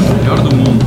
[0.00, 0.84] Melhor do mundo.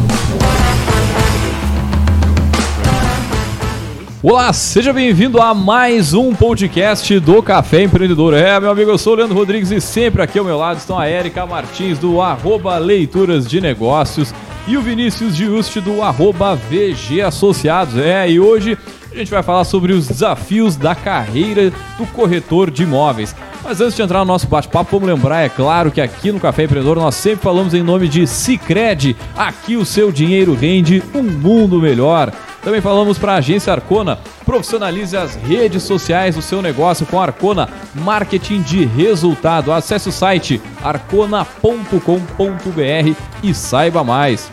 [4.22, 8.34] Olá, seja bem-vindo a mais um podcast do Café Empreendedor.
[8.34, 11.00] É, meu amigo, eu sou o Leandro Rodrigues e sempre aqui ao meu lado estão
[11.00, 14.34] a Érica Martins do arroba Leituras de Negócios
[14.68, 17.98] e o Vinícius Giusti do arroba VG Associados.
[17.98, 18.78] É, e hoje
[19.12, 23.36] a gente vai falar sobre os desafios da carreira do corretor de imóveis.
[23.64, 26.64] Mas antes de entrar no nosso bate-papo, vamos lembrar, é claro, que aqui no Café
[26.64, 29.16] Empreendedor nós sempre falamos em nome de Cicred.
[29.36, 32.32] Aqui o seu dinheiro rende um mundo melhor.
[32.64, 34.20] Também falamos para a agência Arcona.
[34.46, 39.72] Profissionalize as redes sociais do seu negócio com Arcona Marketing de Resultado.
[39.72, 41.50] Acesse o site arcona.com.br
[43.44, 44.50] e saiba mais.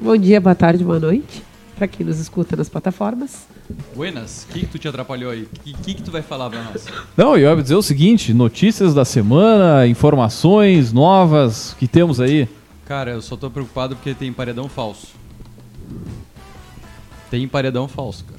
[0.00, 1.42] Bom dia, boa tarde, boa noite,
[1.76, 3.46] para quem nos escuta nas plataformas.
[3.94, 5.42] Buenas, o que, que tu te atrapalhou aí?
[5.42, 6.86] O que, que, que tu vai falar pra nós?
[7.16, 12.48] Não, eu ia dizer o seguinte: notícias da semana, informações novas que temos aí.
[12.86, 15.08] Cara, eu só tô preocupado porque tem paredão falso.
[17.30, 18.35] Tem paredão falso, cara.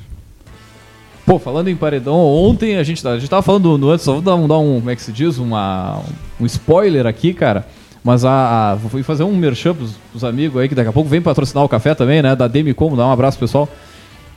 [1.28, 4.22] Pô, falando em paredão, ontem a gente, a gente tava falando no antes, só vou
[4.22, 6.02] dar um, dar um, como é que se diz, uma,
[6.39, 7.67] um spoiler aqui, cara.
[8.02, 11.09] Mas a, a vou fazer um merchan pros, pros amigos aí, que daqui a pouco
[11.09, 12.33] vem patrocinar o café também, né?
[12.33, 13.67] Da Demicom, dá um abraço pessoal.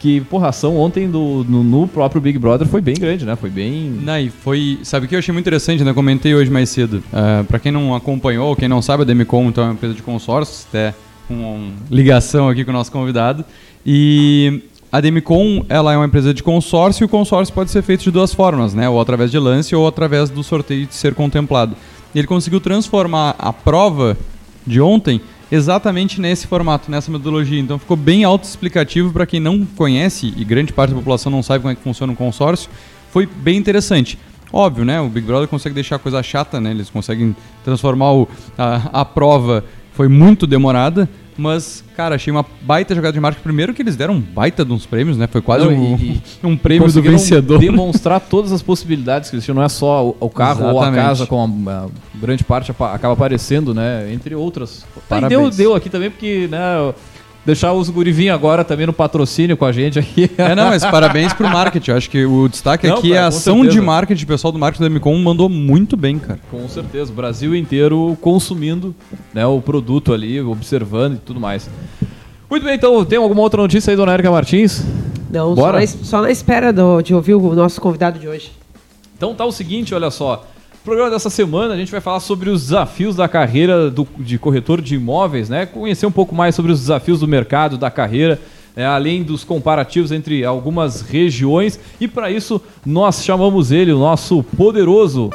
[0.01, 3.37] Que, porra, a ação ontem do, no, no, próprio Big Brother foi bem grande, né?
[3.37, 4.01] Foi bem.
[4.03, 4.81] Não, e foi.
[4.83, 5.93] Sabe o que eu achei muito interessante, né?
[5.93, 7.05] Comentei hoje mais cedo.
[7.13, 10.03] Uh, pra quem não acompanhou, quem não sabe, a Demicom então, é uma empresa de
[10.03, 10.93] consórcios, até
[11.29, 13.45] com ligação aqui com o nosso convidado.
[13.87, 18.03] E a Demicon ela é uma empresa de consórcio e o consórcio pode ser feito
[18.03, 18.89] de duas formas, né?
[18.89, 21.77] Ou através de lance ou através do sorteio de ser contemplado.
[22.15, 24.17] Ele conseguiu transformar a prova
[24.67, 25.21] de ontem
[25.51, 27.61] exatamente nesse formato, nessa metodologia.
[27.61, 31.63] Então ficou bem autoexplicativo para quem não conhece e grande parte da população não sabe
[31.63, 32.69] como é que funciona um consórcio.
[33.11, 34.19] Foi bem interessante.
[34.53, 35.01] Óbvio, né?
[35.01, 36.73] O Big Brother consegue deixar a coisa chata, né?
[36.73, 38.29] Eles conseguem transformar o,
[38.59, 41.09] a, a prova foi muito demorada,
[41.41, 43.43] mas, cara, achei uma baita jogada de marketing.
[43.43, 45.27] Primeiro que eles deram um baita de uns prêmios, né?
[45.27, 47.59] Foi quase Não, um, e, um prêmio do vencedor.
[47.59, 49.55] demonstrar todas as possibilidades que existiam.
[49.55, 50.77] Não é só o, o carro Exatamente.
[50.77, 54.13] ou a casa, como a, a, grande parte acaba aparecendo, né?
[54.13, 54.85] Entre outras.
[55.09, 55.33] Parabéns.
[55.33, 56.93] E deu, deu aqui também, porque, né?
[57.45, 60.31] Deixar os gurivinhos agora também no patrocínio com a gente aqui.
[60.37, 61.91] É, não, mas parabéns pro marketing.
[61.91, 63.75] Eu acho que o destaque não, aqui é a ação certeza.
[63.75, 64.25] de marketing.
[64.25, 66.41] O pessoal do marketing da Micom mandou muito bem, cara.
[66.51, 67.13] Com certeza.
[67.13, 68.95] O Brasil inteiro consumindo
[69.33, 71.69] né, o produto ali, observando e tudo mais.
[72.51, 74.83] Muito bem, então, tem alguma outra notícia aí, dona Erika Martins?
[75.31, 75.87] Não, Bora?
[75.87, 78.51] Só, na, só na espera do, de ouvir o nosso convidado de hoje.
[79.17, 80.45] Então tá o seguinte, olha só.
[80.85, 84.81] Programa dessa semana a gente vai falar sobre os desafios da carreira do, de corretor
[84.81, 85.67] de imóveis, né?
[85.67, 88.41] Conhecer um pouco mais sobre os desafios do mercado, da carreira,
[88.75, 88.87] né?
[88.87, 91.79] além dos comparativos entre algumas regiões.
[92.01, 95.29] E para isso nós chamamos ele, o nosso poderoso.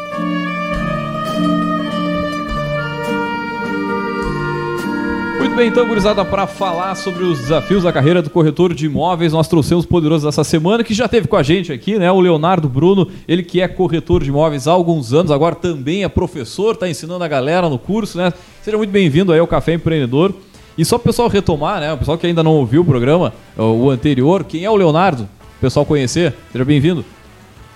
[5.55, 9.47] Bem, então, gurizada, para falar sobre os desafios da carreira do corretor de imóveis, nós
[9.47, 12.11] trouxemos o poderoso dessa semana, que já teve com a gente aqui, né?
[12.11, 16.09] O Leonardo Bruno, ele que é corretor de imóveis há alguns anos, agora também é
[16.09, 18.33] professor, está ensinando a galera no curso, né?
[18.61, 20.33] Seja muito bem-vindo aí ao Café Empreendedor.
[20.77, 21.93] E só para o pessoal retomar, né?
[21.93, 25.23] O pessoal que ainda não ouviu o programa, o anterior, quem é o Leonardo?
[25.23, 27.05] O pessoal conhecer, seja bem-vindo.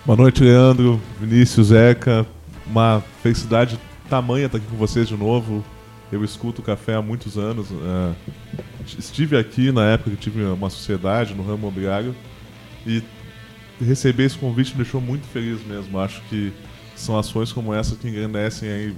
[0.06, 2.26] Boa noite, Leandro, Vinícius, Zeca.
[2.70, 3.80] Uma felicidade
[4.10, 5.64] tamanha estar aqui com vocês de novo.
[6.12, 7.68] Eu escuto café há muitos anos.
[7.72, 8.16] É,
[8.98, 12.16] estive aqui na época que tive uma sociedade no ramo imobiliário
[12.86, 13.04] e
[13.80, 16.00] receber esse convite me deixou muito feliz mesmo.
[16.00, 16.52] Acho que
[16.96, 18.96] são ações como essa que engrandecem aí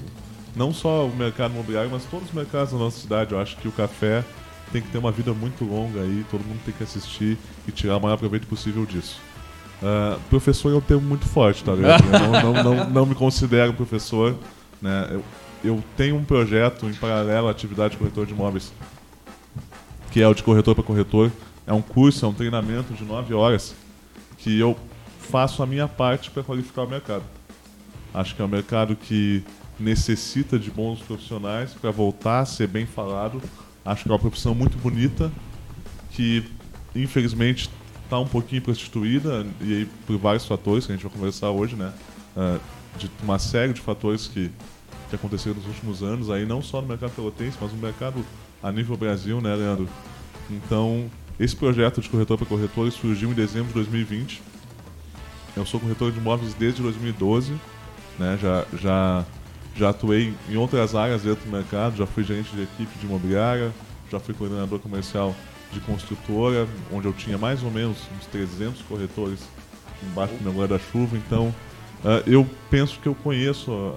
[0.56, 3.34] não só o mercado imobiliário, mas todos os mercados da nossa cidade.
[3.34, 4.24] Eu acho que o café
[4.72, 7.38] tem que ter uma vida muito longa aí, todo mundo tem que assistir
[7.68, 9.20] e tirar o maior proveito possível disso.
[9.82, 12.04] Uh, professor é um termo muito forte, tá ligado?
[12.06, 14.36] Eu não, não, não, não me considero professor,
[14.82, 15.08] né?
[15.12, 15.24] Eu,
[15.64, 18.74] eu tenho um projeto em paralelo à atividade de corretor de imóveis,
[20.12, 21.32] que é o de corretor para corretor.
[21.66, 23.76] É um curso, é um treinamento de nove horas
[24.38, 24.78] que eu
[25.20, 27.24] faço a minha parte para qualificar o mercado.
[28.14, 29.44] Acho que é um mercado que
[29.80, 33.42] necessita de bons profissionais para voltar a ser bem falado.
[33.86, 35.32] Acho que é uma profissão muito bonita
[36.12, 36.44] que,
[36.96, 37.70] infelizmente,
[38.04, 41.76] está um pouquinho prostituída e aí por vários fatores que a gente vai conversar hoje,
[41.76, 41.94] né?
[42.36, 42.60] ah,
[42.98, 44.52] de uma série de fatores que,
[45.12, 48.26] que aconteceram nos últimos anos, aí não só no mercado pelotense, mas no mercado
[48.64, 49.88] a nível Brasil, né, Leandro?
[50.50, 51.10] Então,
[51.40, 54.42] esse projeto de corretor para corretores surgiu em dezembro de 2020.
[55.56, 57.54] Eu sou corretor de imóveis desde 2012,
[58.18, 58.40] né?
[58.42, 59.26] Já, já,
[59.76, 63.72] já atuei em outras áreas dentro do mercado, já fui gerente de equipe de imobiliária,
[64.10, 65.36] já fui coordenador comercial
[65.74, 69.40] de construtora, onde eu tinha mais ou menos uns 300 corretores
[70.04, 71.18] embaixo do meu guarda-chuva.
[71.18, 71.54] Então,
[72.04, 73.94] uh, eu penso que eu conheço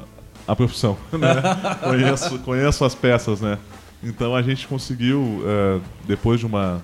[0.46, 1.42] a, profissão, né?
[1.82, 3.58] conheço, conheço as peças, né?
[4.02, 6.82] Então a gente conseguiu, uh, depois de uma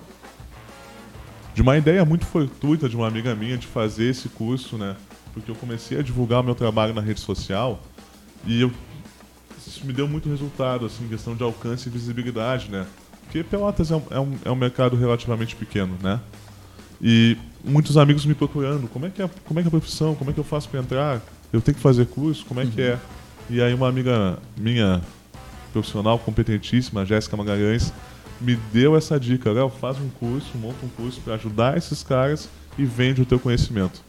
[1.54, 4.96] de uma ideia muito fortuita de uma amiga minha de fazer esse curso, né?
[5.34, 7.82] Porque eu comecei a divulgar o meu trabalho na rede social
[8.46, 8.72] e eu,
[9.58, 12.86] isso me deu muito resultado, assim, em questão de alcance e visibilidade, né?
[13.22, 16.20] Porque Pelotas é um, é um, é um mercado relativamente pequeno, né?
[17.00, 20.14] E muitos amigos me procurando, como é que é, como é que é a profissão,
[20.14, 21.20] como é que eu faço para entrar?
[21.52, 22.98] Eu tenho que fazer curso, como é que é?
[23.50, 25.02] E aí uma amiga minha,
[25.72, 27.92] profissional competentíssima, Jéssica Magalhães,
[28.40, 32.48] me deu essa dica, Léo, faz um curso, monta um curso para ajudar esses caras
[32.78, 34.02] e vende o teu conhecimento.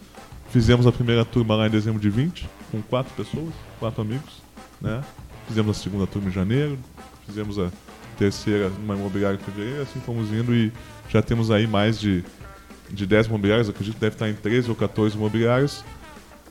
[0.51, 4.43] Fizemos a primeira turma lá em dezembro de 20, com quatro pessoas, quatro amigos,
[4.79, 5.01] né?
[5.47, 6.77] Fizemos a segunda turma em janeiro,
[7.25, 7.71] fizemos a
[8.19, 10.71] terceira numa imobiliária em fevereiro, assim fomos indo e
[11.09, 12.23] já temos aí mais de,
[12.91, 15.83] de 10 imobiliários, acredito que deve estar em 13 ou 14 imobiliários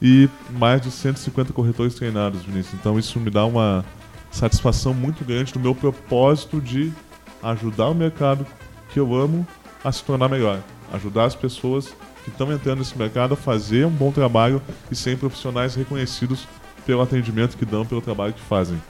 [0.00, 2.74] e mais de 150 corretores treinados, Vinícius.
[2.74, 3.84] Então isso me dá uma
[4.30, 6.92] satisfação muito grande do meu propósito de
[7.42, 8.46] ajudar o mercado
[8.92, 9.46] que eu amo
[9.84, 10.60] a se tornar melhor.
[10.92, 11.94] Ajudar as pessoas
[12.24, 14.60] que estão entrando nesse mercado a fazer um bom trabalho
[14.90, 16.46] e serem profissionais reconhecidos
[16.86, 18.80] pelo atendimento que dão, pelo trabalho que fazem.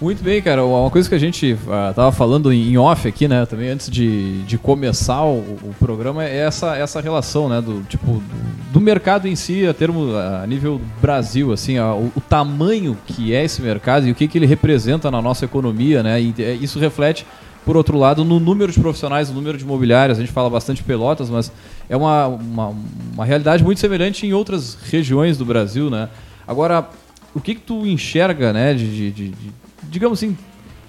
[0.00, 0.64] Muito bem, cara.
[0.64, 4.42] Uma coisa que a gente uh, tava falando em off aqui, né, também antes de,
[4.44, 9.26] de começar o, o programa é essa, essa relação, né, do tipo do, do mercado
[9.26, 13.60] em si, a termo a nível Brasil, assim, a, o, o, tamanho que é esse
[13.60, 16.20] mercado e o que que ele representa na nossa economia, né?
[16.20, 17.26] E é, isso reflete
[17.64, 20.82] por outro lado, no número de profissionais, no número de imobiliárias, a gente fala bastante
[20.82, 21.52] pelotas, mas
[21.88, 22.74] é uma, uma,
[23.12, 26.08] uma realidade muito semelhante em outras regiões do Brasil, né?
[26.46, 26.88] Agora,
[27.34, 29.52] o que que tu enxerga, né, de, de, de
[29.90, 30.36] digamos assim,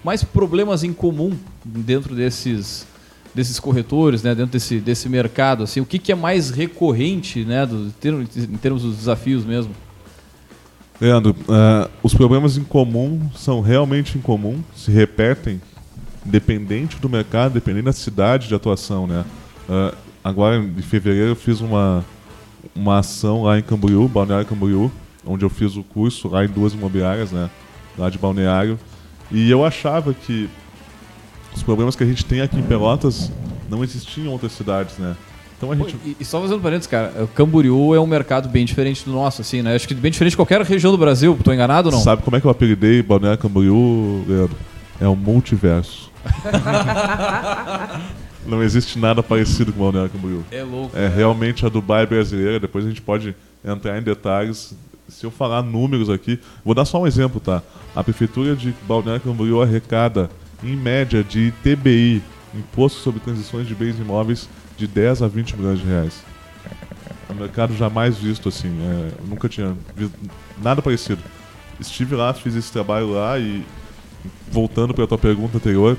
[0.03, 2.87] mais problemas em comum dentro desses
[3.33, 7.63] desses corretores, né, dentro desse, desse mercado, assim, o que, que é mais recorrente, né,
[7.63, 9.71] do, em termos dos desafios mesmo?
[10.99, 15.61] Leandro, uh, os problemas em comum são realmente em comum, se repetem,
[16.25, 19.23] independente do mercado, dependendo da cidade de atuação, né?
[19.69, 22.03] Uh, agora, em fevereiro, eu fiz uma,
[22.75, 24.91] uma ação lá em Camboriú, Balneário Camboriú,
[25.25, 27.49] onde eu fiz o curso lá em duas imobiliárias, né?
[27.99, 28.79] Lá de Balneário.
[29.31, 30.49] E eu achava que
[31.53, 33.31] os problemas que a gente tem aqui em Pelotas
[33.69, 35.15] não existiam em outras cidades, né?
[35.57, 35.93] Então a gente...
[35.93, 39.11] Pô, e, e, só fazendo parênteses, cara, o Camboriú é um mercado bem diferente do
[39.11, 39.75] nosso, assim, né?
[39.75, 41.37] Acho que bem diferente de qualquer região do Brasil.
[41.43, 42.01] Tô enganado ou não?
[42.01, 44.55] Sabe como é que eu apelidei Balneário Camboriú, Leandro?
[45.01, 46.09] É um multiverso.
[48.47, 50.45] não existe nada parecido com Balneário Camboriú.
[50.49, 50.97] É louco.
[50.97, 52.59] É, é realmente a Dubai brasileira.
[52.59, 54.75] Depois a gente pode entrar em detalhes
[55.09, 57.61] se eu falar números aqui, vou dar só um exemplo, tá?
[57.95, 60.29] A prefeitura de Balneário Camboriú arrecada,
[60.63, 62.21] em média, de ITBI,
[62.53, 66.23] Imposto sobre Transições de Bens Imóveis, de 10 a 20 milhões de reais.
[67.29, 70.13] É um mercado jamais visto assim, é, nunca tinha visto
[70.61, 71.21] nada parecido.
[71.79, 73.63] Estive lá, fiz esse trabalho lá e,
[74.51, 75.97] voltando para a tua pergunta anterior,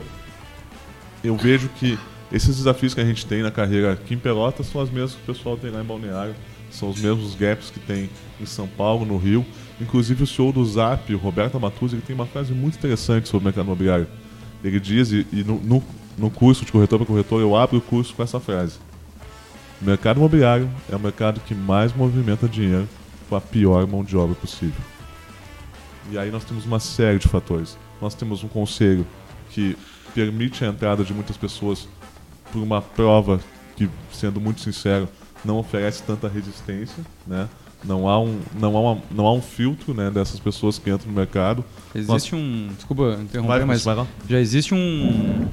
[1.23, 1.99] eu vejo que
[2.33, 5.31] esses desafios que a gente tem na carreira aqui em Pelotas são os mesmos que
[5.31, 6.35] o pessoal tem lá em Balneário
[6.71, 8.09] são os mesmos gaps que tem
[8.41, 9.45] em São Paulo, no Rio.
[9.81, 13.45] Inclusive o senhor do Zap, o Roberto Amatuzzi, ele tem uma frase muito interessante sobre
[13.45, 14.07] o mercado imobiliário.
[14.63, 15.83] Ele diz, e, e no, no,
[16.19, 18.79] no, curso de corretor para corretor, eu abro o curso com essa frase.
[19.81, 22.89] O mercado imobiliário é o mercado que mais movimenta dinheiro
[23.29, 24.83] com a pior mão de obra possível.
[26.11, 27.79] E aí nós temos uma série de fatores.
[28.01, 29.07] Nós temos um conselho
[29.51, 29.77] que
[30.15, 31.89] permite a entrada de muitas pessoas
[32.53, 33.41] por uma prova
[33.77, 35.09] que, sendo muito sincero,
[35.45, 37.49] não oferece tanta resistência, né?
[37.83, 41.09] Não há um, não há uma, não há um filtro né, dessas pessoas que entram
[41.09, 41.65] no mercado.
[41.95, 42.33] Existe Nós...
[42.33, 42.69] um.
[42.75, 43.85] Desculpa interromper, vai, mas
[44.29, 45.47] já existe um,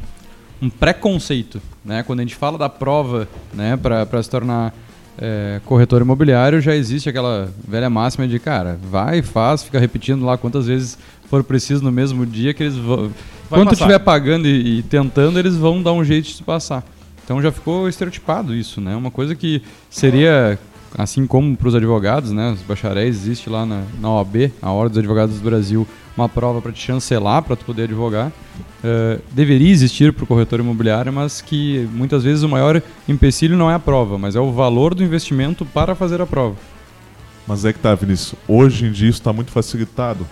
[0.62, 1.62] um preconceito.
[1.86, 2.04] Né?
[2.04, 4.74] Quando a gente fala da prova né, para se tornar
[5.18, 10.38] é, corretor imobiliário, já existe aquela velha máxima de, cara, vai, faz, fica repetindo lá
[10.38, 10.98] quantas vezes
[11.30, 13.12] for preciso no mesmo dia que eles vão.
[13.50, 16.84] Vai Quanto estiver pagando e, e, tentando, eles vão dar um jeito de se passar.
[17.28, 18.96] Então já ficou estereotipado isso, né?
[18.96, 20.58] Uma coisa que seria,
[20.98, 22.52] assim como para os advogados, né?
[22.52, 26.62] Os bacharéis, existe lá na, na OAB, a Ordem dos Advogados do Brasil, uma prova
[26.62, 28.28] para te chancelar, para tu poder advogar.
[28.82, 33.70] Uh, deveria existir para o corretor imobiliário, mas que muitas vezes o maior empecilho não
[33.70, 36.56] é a prova, mas é o valor do investimento para fazer a prova.
[37.46, 38.40] Mas é que tá, Vinícius.
[38.48, 40.26] Hoje em dia isso está muito facilitado.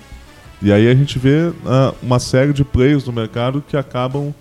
[0.62, 4.34] E aí a gente vê ah, uma série de players no mercado que acabam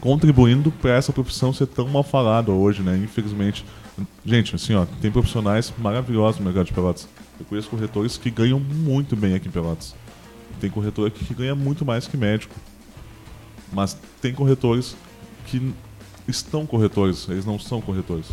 [0.00, 2.96] contribuindo para essa profissão ser tão mal falada hoje, né?
[2.96, 3.64] Infelizmente.
[4.24, 7.08] Gente, assim, ó, tem profissionais maravilhosos no mercado de Pelotas.
[7.38, 9.94] Eu conheço corretores que ganham muito bem aqui em Pelotas.
[10.60, 12.54] Tem corretor que ganha muito mais que médico.
[13.72, 14.96] Mas tem corretores
[15.46, 15.74] que
[16.26, 18.26] estão corretores, eles não são corretores.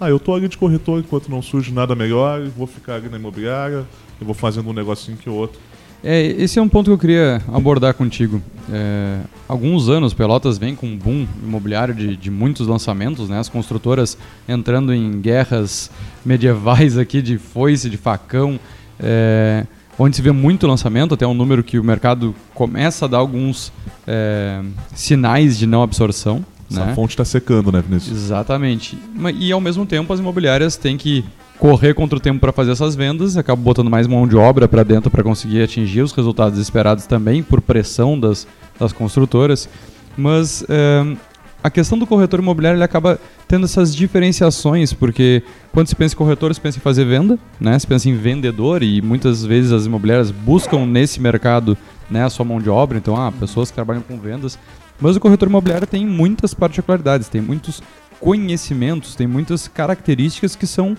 [0.00, 3.16] Ah, eu tô ali de corretor enquanto não surge nada melhor, vou ficar ali na
[3.18, 3.86] imobiliária,
[4.20, 5.60] eu vou fazendo um negocinho que outro.
[6.04, 8.42] É, esse é um ponto que eu queria abordar contigo.
[8.72, 13.38] É, alguns anos, Pelotas vem com um boom imobiliário de, de, muitos lançamentos, né?
[13.38, 14.18] As construtoras
[14.48, 15.90] entrando em guerras
[16.24, 18.58] medievais aqui de foice, de facão,
[18.98, 19.64] é,
[19.96, 23.72] onde se vê muito lançamento, até um número que o mercado começa a dar alguns
[24.04, 24.60] é,
[24.94, 26.44] sinais de não absorção.
[26.72, 26.94] Essa né?
[26.94, 28.16] fonte está secando, né, Vinícius?
[28.16, 28.98] Exatamente.
[29.38, 31.24] E ao mesmo tempo as imobiliárias têm que
[31.58, 34.82] correr contra o tempo para fazer essas vendas, acaba botando mais mão de obra para
[34.82, 38.48] dentro para conseguir atingir os resultados esperados também por pressão das,
[38.80, 39.68] das construtoras.
[40.16, 41.16] Mas é,
[41.62, 46.18] a questão do corretor imobiliário ele acaba tendo essas diferenciações, porque quando se pensa em
[46.18, 47.78] corretor, se pensa em fazer venda, né?
[47.78, 51.78] se pensa em vendedor e muitas vezes as imobiliárias buscam nesse mercado
[52.10, 54.58] né, a sua mão de obra, então ah, pessoas que trabalham com vendas.
[55.02, 57.82] Mas o corretor imobiliário tem muitas particularidades, tem muitos
[58.20, 60.96] conhecimentos, tem muitas características que são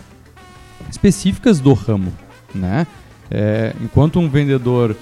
[0.91, 2.12] específicas do ramo,
[2.53, 2.86] né?
[3.31, 4.95] É, enquanto um vendedor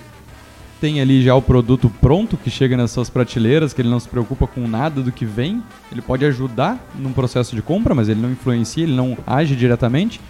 [0.80, 4.08] tem ali já o produto pronto que chega nas suas prateleiras, que ele não se
[4.08, 8.22] preocupa com nada do que vem, ele pode ajudar num processo de compra, mas ele
[8.22, 10.22] não influencia, ele não age diretamente.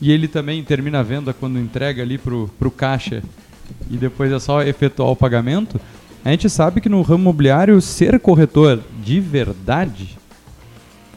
[0.00, 3.22] E ele também termina a venda quando entrega ali pro, pro caixa
[3.90, 5.80] e depois é só efetuar o pagamento.
[6.26, 10.18] A gente sabe que no ramo imobiliário, ser corretor de verdade,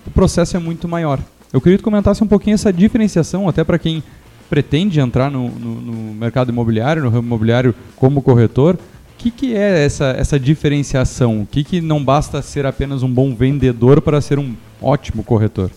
[0.06, 1.20] o processo é muito maior.
[1.52, 4.04] Eu queria que comentasse um pouquinho essa diferenciação, até para quem
[4.52, 8.76] pretende entrar no, no, no, mercado imobiliário, no ramo imobiliário como corretor.
[8.76, 8.80] O
[9.18, 11.42] que, que é essa, essa diferenciação?
[11.42, 15.72] O que, que não basta ser apenas um bom vendedor para ser um ótimo corretor?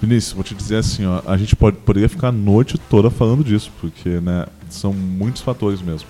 [0.00, 3.42] Vinícius, vou te dizer assim, ó, a gente pode, poderia ficar a noite toda falando
[3.42, 6.06] disso, porque né, são muitos fatores mesmo.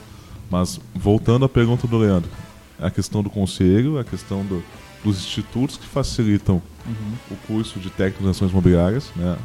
[0.54, 2.30] Mas voltando à pergunta do Leandro,
[2.78, 4.62] a questão do conselho, a questão do,
[5.02, 7.12] dos institutos que facilitam uhum.
[7.32, 9.10] o curso de técnico em ações imobiliárias.
[9.16, 9.36] Né?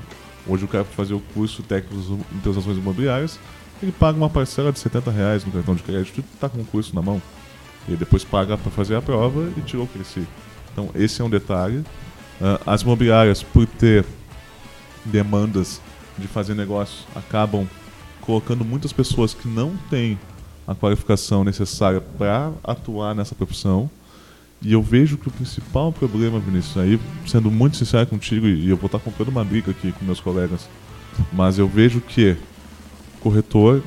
[0.46, 1.96] Hoje o cara para fazer o curso técnico
[2.32, 3.40] em transações imobiliárias,
[3.82, 6.66] ele paga uma parcela de 70 reais no cartão de crédito e está com o
[6.66, 7.20] curso na mão.
[7.88, 10.28] E depois paga para fazer a prova e tirou o cresci.
[10.72, 11.78] Então esse é um detalhe.
[12.40, 14.06] Uh, as imobiliárias, por ter
[15.04, 15.82] demandas
[16.20, 17.68] de fazer negócio, acabam
[18.22, 20.20] colocando muitas pessoas que não têm
[20.70, 23.90] a qualificação necessária para atuar nessa profissão.
[24.62, 28.78] E eu vejo que o principal problema, Vinícius, aí, sendo muito sincero contigo, e eu
[28.78, 30.70] vou estar comprando uma briga aqui com meus colegas,
[31.34, 32.38] mas eu vejo que
[33.20, 33.82] corretor,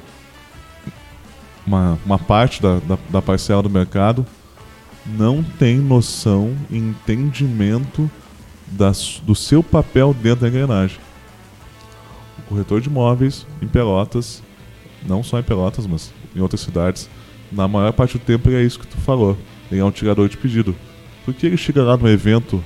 [1.64, 4.26] uma, uma parte da, da, da parcela do mercado,
[5.06, 8.10] não tem noção e entendimento
[8.66, 10.98] das, do seu papel dentro da engrenagem.
[12.38, 14.42] O corretor de imóveis em Pelotas,
[15.06, 17.08] não só em Pelotas, mas em outras cidades,
[17.50, 19.36] na maior parte do tempo é isso que tu falou
[19.78, 20.74] é um tirador de pedido.
[21.24, 22.62] Porque ele chega lá no evento,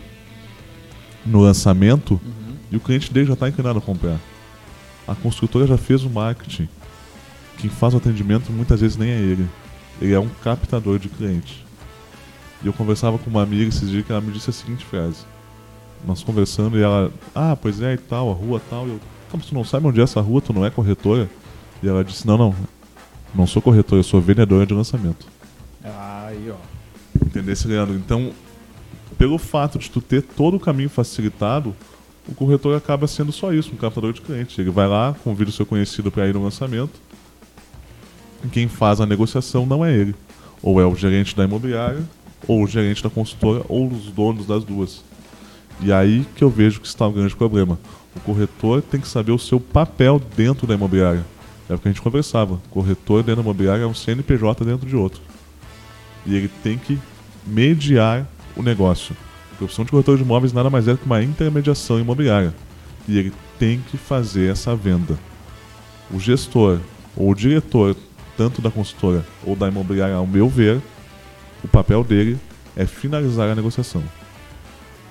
[1.24, 2.56] no lançamento, uhum.
[2.70, 4.18] e o cliente dele já está inclinado a comprar.
[5.06, 6.68] A construtora já fez o marketing.
[7.58, 9.46] Quem faz o atendimento muitas vezes nem é ele.
[10.00, 11.64] Ele é um captador de cliente.
[12.62, 15.24] E eu conversava com uma amiga esses dias que ela me disse a seguinte frase.
[16.06, 18.86] Nós conversando e ela, ah, pois é e tal, a rua tal.
[18.86, 19.00] E eu,
[19.32, 21.28] mas tu não sabe onde é essa rua, tu não é corretora?
[21.82, 22.54] E ela disse, não, não,
[23.36, 25.26] não sou corretora, eu sou vendedora de lançamento.
[25.84, 26.56] Aí, ó.
[27.24, 27.94] Entendesse, Leandro?
[27.94, 28.32] Então,
[29.18, 31.74] pelo fato de tu ter todo o caminho facilitado,
[32.28, 34.60] o corretor acaba sendo só isso, um captador de cliente.
[34.60, 37.00] Ele vai lá, convida o seu conhecido para ir no lançamento.
[38.44, 40.14] E quem faz a negociação não é ele.
[40.62, 42.02] Ou é o gerente da imobiliária,
[42.48, 45.04] ou o gerente da consultora, ou os donos das duas.
[45.80, 47.78] E aí que eu vejo que está o um grande problema.
[48.14, 51.24] O corretor tem que saber o seu papel dentro da imobiliária.
[51.68, 52.60] É o que a gente conversava.
[52.70, 55.20] Corretor dentro da imobiliária é um CNPJ dentro de outro.
[56.24, 56.98] E ele tem que
[57.46, 59.16] mediar o negócio.
[59.52, 62.54] A profissão de corretor de imóveis nada mais é do que uma intermediação imobiliária.
[63.08, 65.18] E ele tem que fazer essa venda.
[66.10, 66.78] O gestor
[67.16, 67.96] ou o diretor,
[68.36, 70.80] tanto da consultora ou da imobiliária, ao meu ver,
[71.64, 72.38] o papel dele
[72.76, 74.02] é finalizar a negociação.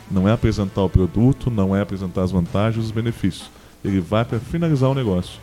[0.10, 3.50] Não é apresentar o produto, não é apresentar as vantagens e os benefícios.
[3.84, 5.40] Ele vai para finalizar o negócio,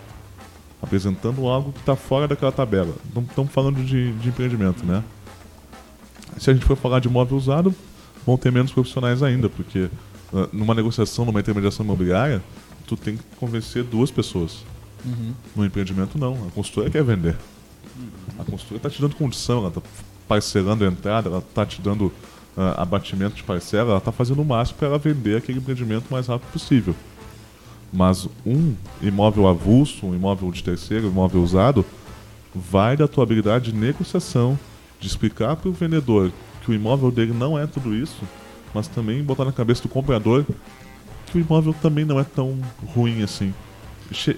[0.83, 2.95] apresentando algo que está fora daquela tabela.
[3.15, 5.03] Não estamos falando de, de empreendimento, né?
[6.39, 7.75] se a gente for falar de imóvel usado,
[8.27, 9.89] vão ter menos profissionais ainda, porque
[10.33, 12.43] uh, numa negociação, numa intermediação imobiliária,
[12.87, 14.65] tu tem que convencer duas pessoas.
[15.57, 16.35] No empreendimento, não.
[16.47, 17.37] A construtora quer vender.
[18.39, 19.83] A construtora está te dando condição, ela está
[20.29, 22.13] parcelando a entrada, ela está te dando
[22.57, 26.13] ah, abatimento de parcela, ela está fazendo o máximo para ela vender aquele empreendimento o
[26.13, 26.95] mais rápido possível.
[27.93, 31.85] Mas um imóvel avulso, um imóvel de terceiro, um imóvel usado,
[32.55, 34.59] vai da tua habilidade de negociação,
[34.99, 36.33] de explicar para o vendedor
[36.65, 38.23] que o imóvel dele não é tudo isso,
[38.73, 40.45] mas também botar na cabeça do comprador
[41.27, 42.59] que o imóvel também não é tão
[42.95, 43.53] ruim assim.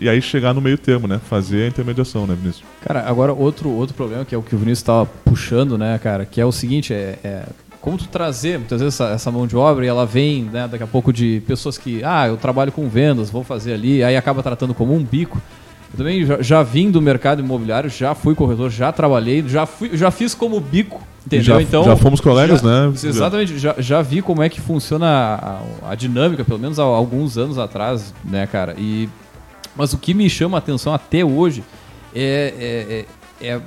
[0.01, 1.19] E aí chegar no meio termo, né?
[1.29, 2.65] Fazer a intermediação, né, Vinícius?
[2.81, 6.25] Cara, agora outro, outro problema que é o que o Vinícius estava puxando, né, cara,
[6.25, 7.47] que é o seguinte, é, é
[7.85, 10.83] como tu trazer muitas vezes essa, essa mão de obra e ela vem, né, daqui
[10.83, 14.43] a pouco de pessoas que, ah, eu trabalho com vendas, vou fazer ali, aí acaba
[14.43, 15.39] tratando como um bico.
[15.93, 19.91] Eu também já, já vim do mercado imobiliário, já fui corretor, já trabalhei, já, fui,
[19.97, 21.45] já fiz como bico, entendeu?
[21.45, 22.93] Já, então, já fomos colegas, já- né?
[23.11, 25.07] Exatamente, já, já vi como é que funciona
[25.85, 28.75] a, a dinâmica, pelo menos há alguns anos atrás, né, cara?
[28.79, 29.09] E,
[29.77, 31.63] mas o que me chama a atenção até hoje
[32.15, 33.07] é,
[33.41, 33.61] é, é- é-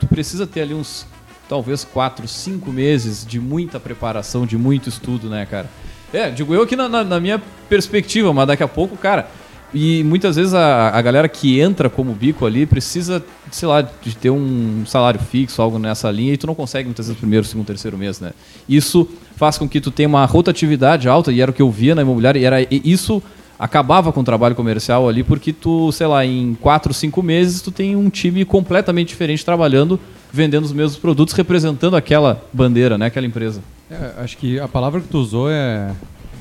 [0.00, 1.06] Tu precisa ter ali uns,
[1.48, 5.68] talvez, quatro, cinco meses de muita preparação, de muito estudo, né, cara?
[6.12, 9.28] É, digo eu que na, na- na minha perspectiva, mas daqui a pouco, cara.
[9.76, 13.20] E muitas vezes a, a galera que entra como bico ali precisa,
[13.50, 17.06] sei lá, de ter um salário fixo, algo nessa linha, e tu não consegue muitas
[17.08, 18.30] vezes primeiro, segundo, terceiro mês, né?
[18.68, 21.92] Isso faz com que tu tenha uma rotatividade alta, e era o que eu via
[21.96, 23.20] na imobiliária, e era e isso
[23.58, 27.72] acabava com o trabalho comercial ali, porque tu, sei lá, em quatro, cinco meses, tu
[27.72, 29.98] tem um time completamente diferente trabalhando,
[30.34, 33.06] vendendo os mesmos produtos, representando aquela bandeira, né?
[33.06, 33.60] Aquela empresa.
[33.90, 35.92] É, acho que a palavra que tu usou é,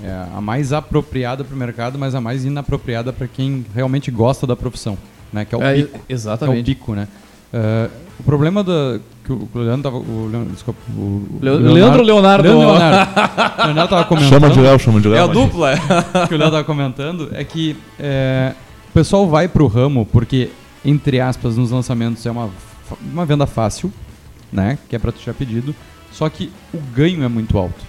[0.03, 4.47] é a mais apropriada para o mercado, mas a mais inapropriada para quem realmente gosta
[4.47, 4.97] da profissão,
[5.31, 5.45] né?
[5.45, 5.89] Que é o É, bico.
[5.91, 6.63] Que é o exatamente.
[6.65, 7.07] bico, né?
[7.53, 12.01] É, o problema da que o Leandro tava, o Leandro, desculpa, o, o Leo- Leandro
[12.03, 12.43] Leonardo.
[12.43, 13.11] Leandro Leonardo.
[13.65, 14.29] Leonardo tava comentando.
[14.33, 15.17] Chama de Léo, chama de Léo.
[15.17, 15.71] É a dupla.
[15.71, 15.77] é.
[16.27, 18.53] que o Léo tava comentando é que é,
[18.89, 20.49] o pessoal vai pro ramo porque,
[20.83, 22.49] entre aspas, nos lançamentos é uma,
[23.01, 23.91] uma venda fácil,
[24.51, 24.77] né?
[24.89, 25.75] Que é pra tu já pedido.
[26.11, 27.83] Só que o ganho é muito alto,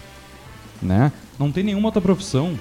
[0.81, 1.13] né?
[1.39, 2.55] Não tem nenhuma outra profissão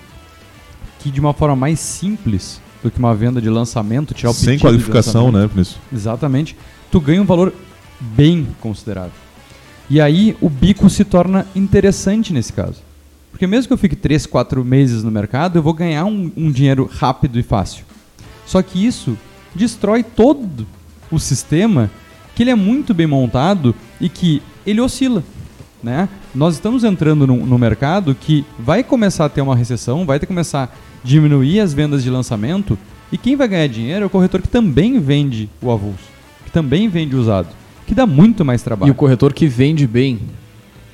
[0.99, 4.59] que de uma forma mais simples do que uma venda de lançamento, tirar o Sem
[4.59, 5.79] qualificação, né, Vinícius?
[5.91, 6.55] Exatamente.
[6.91, 7.53] Tu ganha um valor
[7.99, 9.11] bem considerável.
[9.89, 12.81] E aí o bico se torna interessante nesse caso.
[13.31, 16.51] Porque mesmo que eu fique 3, 4 meses no mercado, eu vou ganhar um, um
[16.51, 17.85] dinheiro rápido e fácil.
[18.45, 19.17] Só que isso
[19.55, 20.67] destrói todo
[21.11, 21.89] o sistema,
[22.35, 25.23] que ele é muito bem montado e que ele oscila.
[25.81, 26.07] Né?
[26.33, 30.25] Nós estamos entrando no, no mercado que vai começar a ter uma recessão, vai ter
[30.25, 30.69] que começar a
[31.03, 32.77] diminuir as vendas de lançamento,
[33.11, 36.05] e quem vai ganhar dinheiro é o corretor que também vende o avulso,
[36.45, 37.49] que também vende usado,
[37.85, 38.91] que dá muito mais E trabalho.
[38.91, 40.19] o corretor que vende bem,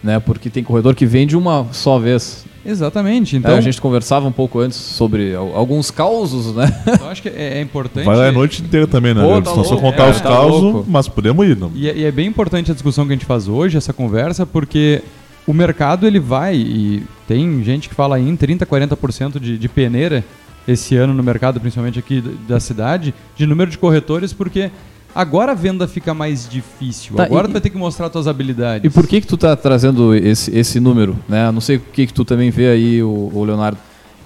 [0.03, 0.19] né?
[0.19, 2.45] Porque tem corretor que vende uma só vez.
[2.69, 3.35] Exatamente.
[3.35, 6.65] Então, Então, a gente conversava um pouco antes sobre al- alguns causos, né?
[7.01, 8.05] eu acho que é, é importante.
[8.05, 9.21] Vai lá a noite inteira também, né?
[9.23, 10.85] Pô, tá só contar é, os tá causos, louco.
[10.89, 11.71] mas podemos ir, não?
[11.73, 14.45] E é, e é bem importante a discussão que a gente faz hoje, essa conversa,
[14.45, 15.01] porque
[15.47, 19.67] o mercado ele vai e tem gente que fala aí em 30, 40% de, de
[19.69, 20.23] peneira
[20.67, 24.69] esse ano no mercado, principalmente aqui da cidade, de número de corretores, porque
[25.13, 27.15] agora a venda fica mais difícil.
[27.15, 28.83] Tá, agora e- tu vai ter que mostrar tuas habilidades.
[28.85, 31.51] E por que que tu tá trazendo esse, esse número, né?
[31.51, 33.77] Não sei o que que tu também vê aí, o, o Leonardo,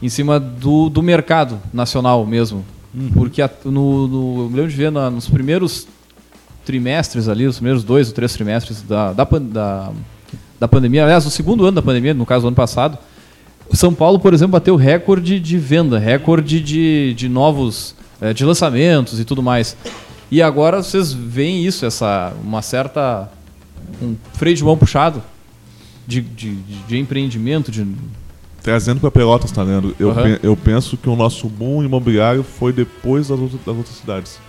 [0.02, 2.64] em cima do, do mercado nacional mesmo.
[3.14, 5.88] Porque a- no, no, eu me lembro de ver na- nos primeiros
[6.66, 9.92] trimestres ali, os primeiros dois ou três trimestres da, da, da,
[10.60, 12.98] da pandemia, aliás, o segundo ano da pandemia, no caso, ano passado,
[13.70, 18.46] o São Paulo, por exemplo, bateu recorde de venda, recorde de, de novos, eh, de
[18.46, 19.76] lançamentos e tudo mais.
[20.34, 23.30] E agora vocês veem isso, essa uma certa
[24.02, 25.22] um freio de mão puxado
[26.08, 27.86] de, de, de- de empreendimento, de
[28.64, 29.96] Trazendo para Pelotas, tá, Leandro?
[30.00, 30.24] Eu, Aham.
[30.24, 34.40] pe- eu penso que o nosso boom imobiliário foi depois das, outras- das outras cidades.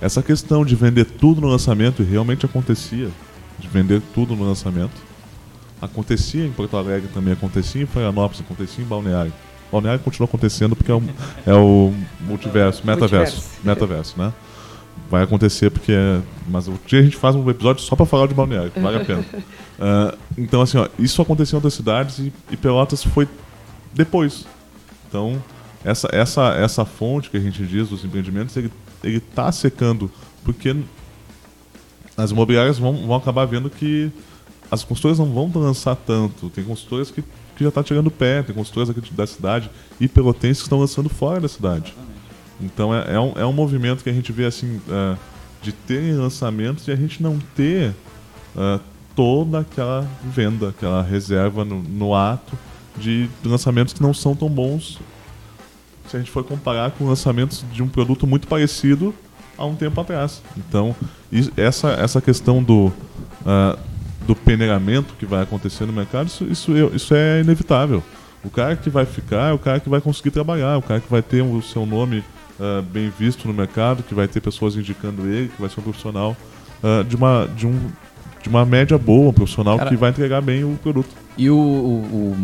[0.00, 3.10] Essa questão de vender tudo no lançamento, e realmente acontecia,
[3.60, 4.90] de vender tudo no lançamento,
[5.80, 9.32] acontecia em Porto Alegre também, acontecia em Florianópolis, acontecia em Balneário.
[9.70, 11.02] Balneário continua acontecendo porque é o,
[11.46, 13.50] é o multiverso, metaverso, Multiverso.
[13.62, 14.32] metaverso, né?
[15.10, 15.92] Vai acontecer porque.
[15.92, 18.96] é- Mas um dia a gente faz um episódio só para falar de Balneário, vale
[18.98, 19.24] a pena.
[19.82, 23.26] Ah, então, assim, ó, isso aconteceu em outras cidades e, e Pelotas foi
[23.94, 24.44] depois.
[25.08, 25.42] Então,
[25.82, 28.70] essa, essa, essa fonte que a gente diz dos empreendimentos, ele,
[29.02, 30.10] ele tá secando,
[30.44, 30.76] porque
[32.14, 34.10] as imobiliárias vão, vão acabar vendo que
[34.70, 36.50] as consultoras não vão lançar tanto.
[36.50, 37.22] Tem consultoras que,
[37.56, 40.78] que já tá tirando o pé, tem consultoras aqui da cidade e pelotenses que estão
[40.78, 41.94] lançando fora da cidade.
[42.60, 45.16] Então é, é, um, é um movimento que a gente vê assim, ah,
[45.62, 47.94] de ter lançamentos e a gente não ter
[48.56, 48.78] ah,
[49.16, 52.58] toda aquela venda, aquela reserva no, no ato
[52.96, 54.98] de lançamentos que não são tão bons
[56.08, 59.14] se a gente for comparar com lançamentos de um produto muito parecido
[59.56, 60.42] há um tempo atrás.
[60.56, 60.94] Então,
[61.30, 62.92] isso- essa, essa questão do,
[63.46, 63.78] ah,
[64.26, 68.02] do peneiramento que vai acontecer no mercado, isso, isso, isso é inevitável.
[68.42, 71.08] O cara que vai ficar é o cara que vai conseguir trabalhar, o cara que
[71.10, 72.24] vai ter o seu nome
[72.60, 75.82] ah, bem visto no mercado, que vai ter pessoas indicando ele, que vai ser um
[75.82, 76.36] profissional
[76.82, 77.78] ah, de, uma, de, um,
[78.42, 81.08] de uma média boa, um profissional Cara- que vai entregar bem o produto.
[81.38, 82.36] E o, o-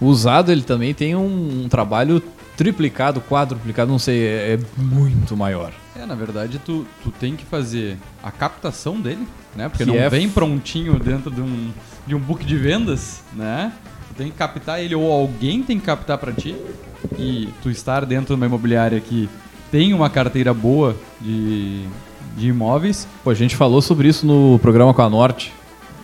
[0.00, 2.22] o- usado ele também tem um, um trabalho
[2.56, 5.72] triplicado, quadruplicado, não sei, é, é muito maior.
[5.94, 9.68] É, na verdade, tu, tu tem que fazer a captação dele, né?
[9.68, 11.70] Porque Que não é vem prontinho dentro de um,
[12.06, 13.72] de um book de vendas, né?
[14.08, 16.56] Tu tem que captar ele ou alguém tem que captar pra ti.
[17.18, 19.28] E tu estar dentro de uma imobiliária que
[19.70, 21.82] tem uma carteira boa de,
[22.36, 23.06] de imóveis.
[23.22, 25.52] Pô, a gente falou sobre isso no programa com a Norte,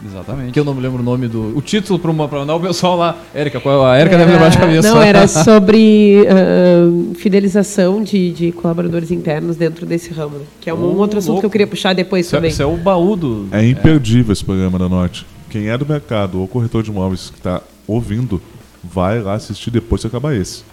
[0.05, 0.53] Exatamente.
[0.53, 1.57] que eu não me lembro o nome do.
[1.57, 3.17] O título para mandar o pessoal lá.
[3.35, 4.89] Érica, qual- a Érica deve lembrar de cabeça.
[4.95, 10.99] Não, era sobre ah, fidelização de, de colaboradores internos dentro desse ramo, que é um
[10.99, 11.41] outro assunto louco.
[11.43, 12.51] que eu queria puxar depois Isso é, também.
[12.51, 13.47] isso é o baú do.
[13.51, 15.25] É imperdível esse programa da Norte.
[15.49, 18.43] Quem é do mercado ou corretor de imóveis que está ouvindo,
[18.83, 20.65] vai lá assistir depois que acabar esse.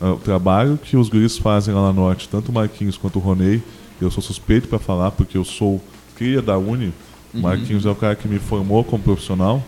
[0.00, 3.22] Ah, O trabalho que os guris fazem lá na Norte, tanto o Marquinhos quanto o
[3.22, 3.62] Ronei,
[4.00, 5.82] eu sou suspeito para falar porque eu sou
[6.16, 6.92] cria da Uni.
[7.34, 9.62] O Marquinhos é o cara que me formou como profissional.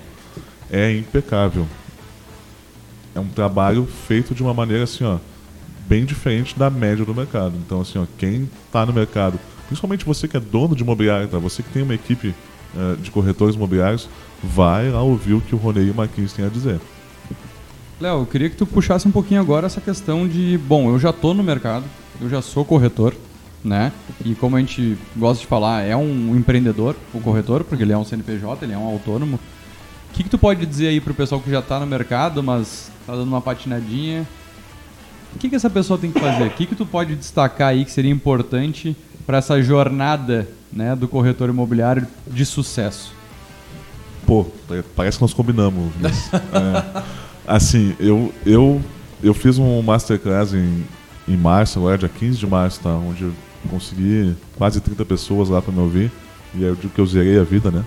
[0.70, 1.66] É impecável.
[3.14, 5.18] É um trabalho feito de uma maneira assim, ó,
[5.88, 7.54] bem diferente da média do mercado.
[7.66, 11.38] Então, assim, ó, quem está no mercado, principalmente você que é dono de imobiliário, tá?
[11.38, 12.32] você que tem uma equipe
[12.76, 14.08] eh, de corretores imobiliários,
[14.42, 16.80] vai lá ouvir o que o Ronei e o Marquinhos têm a dizer.
[18.00, 21.12] Léo, eu queria que tu puxasse um pouquinho agora essa questão de, bom, eu já
[21.12, 21.84] tô no mercado,
[22.18, 23.14] eu já sou corretor,
[23.62, 23.92] né?
[24.24, 27.98] E como a gente gosta de falar, é um empreendedor, o corretor, porque ele é
[27.98, 29.36] um CNPJ, ele é um autônomo.
[29.36, 32.90] O que, que tu pode dizer aí pro pessoal que já tá no mercado, mas
[33.06, 34.26] tá dando uma patinadinha?
[35.34, 36.44] O que, que essa pessoa tem que fazer?
[36.44, 41.06] O que, que tu pode destacar aí que seria importante para essa jornada né, do
[41.06, 43.12] corretor imobiliário de sucesso?
[44.26, 44.46] Pô,
[44.96, 45.92] parece que nós combinamos.
[45.96, 46.30] Vinícius.
[46.52, 48.80] É, assim, eu, eu,
[49.22, 50.84] eu fiz um masterclass em,
[51.28, 52.90] em março, agora dia 15 de março, tá?
[52.90, 53.32] Onde eu
[53.68, 56.10] consegui quase 30 pessoas lá para me ouvir.
[56.54, 57.84] E eu digo que eu zerei a vida, né?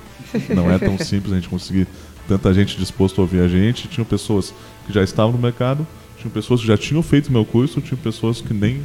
[0.53, 1.87] Não é tão simples a gente conseguir
[2.27, 3.87] tanta gente disposta a ouvir a gente.
[3.87, 4.53] Tinham pessoas
[4.85, 5.85] que já estavam no mercado,
[6.17, 8.81] tinham pessoas que já tinham feito meu curso, tinham pessoas que nem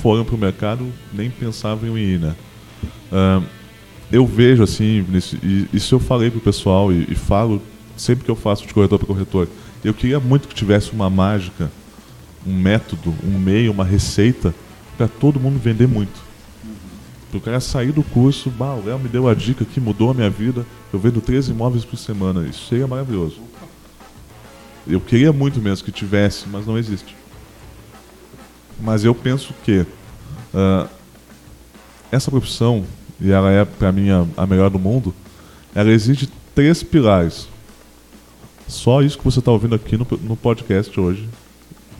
[0.00, 2.34] foram pro mercado, nem pensavam em ir, né?
[3.12, 3.42] Ahn,
[4.12, 7.60] eu vejo assim, Vinícius, e isso eu falei pro pessoal e, e falo
[7.96, 9.48] sempre que eu faço de corretor para corretor.
[9.84, 11.70] Eu queria muito que tivesse uma mágica,
[12.46, 14.54] um método, um meio, uma receita
[14.96, 16.24] para todo mundo vender muito.
[17.30, 20.10] Para o cara sair do curso, bah, o Léo me deu a dica que mudou
[20.10, 22.46] a minha vida, eu vendo três imóveis por semana.
[22.46, 23.40] Isso seria maravilhoso.
[24.86, 27.14] Eu queria muito mesmo que tivesse, mas não existe.
[28.80, 29.84] Mas eu penso que
[30.54, 30.86] ah,
[32.10, 32.84] essa profissão,
[33.20, 35.14] e ela é para mim a, a melhor do mundo,
[35.74, 37.48] ela exige três pilares.
[38.66, 41.28] Só isso que você está ouvindo aqui no, no podcast hoje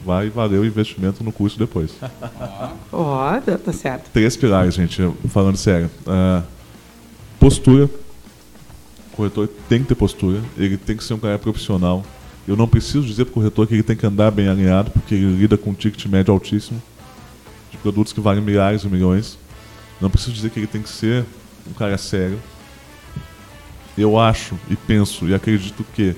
[0.05, 1.93] vai valer o investimento no curso depois.
[2.93, 4.11] Ó, não, tá certo.
[4.13, 5.91] Três pilares, gente, falando sério.
[6.07, 6.43] Ah,
[7.41, 7.89] postura.
[9.13, 12.05] O corretor tem que ter postura, ele tem que ser um cara profissional.
[12.49, 15.15] Eu não preciso dizer para o corretor que ele tem que andar bem alinhado, porque
[15.15, 16.83] ele lida com um ticket médio altíssimo,
[17.71, 19.39] de produtos que valem milhares e milhões.
[20.01, 21.25] Não preciso dizer que ele tem que ser
[21.67, 22.39] um cara sério.
[23.97, 26.17] Eu acho e penso e acredito que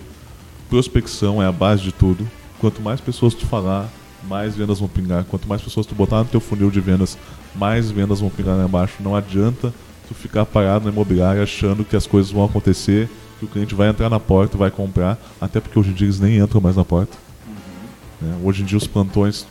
[0.68, 2.28] prospecção é a base de tudo.
[2.58, 3.88] Quanto mais pessoas tu falar,
[4.28, 5.24] mais vendas vão pingar.
[5.24, 7.16] Quanto mais pessoas tu botar no teu funil de vendas,
[7.54, 8.94] mais vendas vão pingar lá embaixo.
[9.00, 9.72] Não adianta
[10.08, 13.88] tu ficar parado na imobiliária achando que as coisas vão acontecer, que o cliente vai
[13.88, 16.84] entrar na porta vai comprar, até porque hoje em dia eles nem entram mais na
[16.84, 17.16] porta.
[18.20, 18.36] Né?
[18.42, 19.46] Hoje em dia os plantões,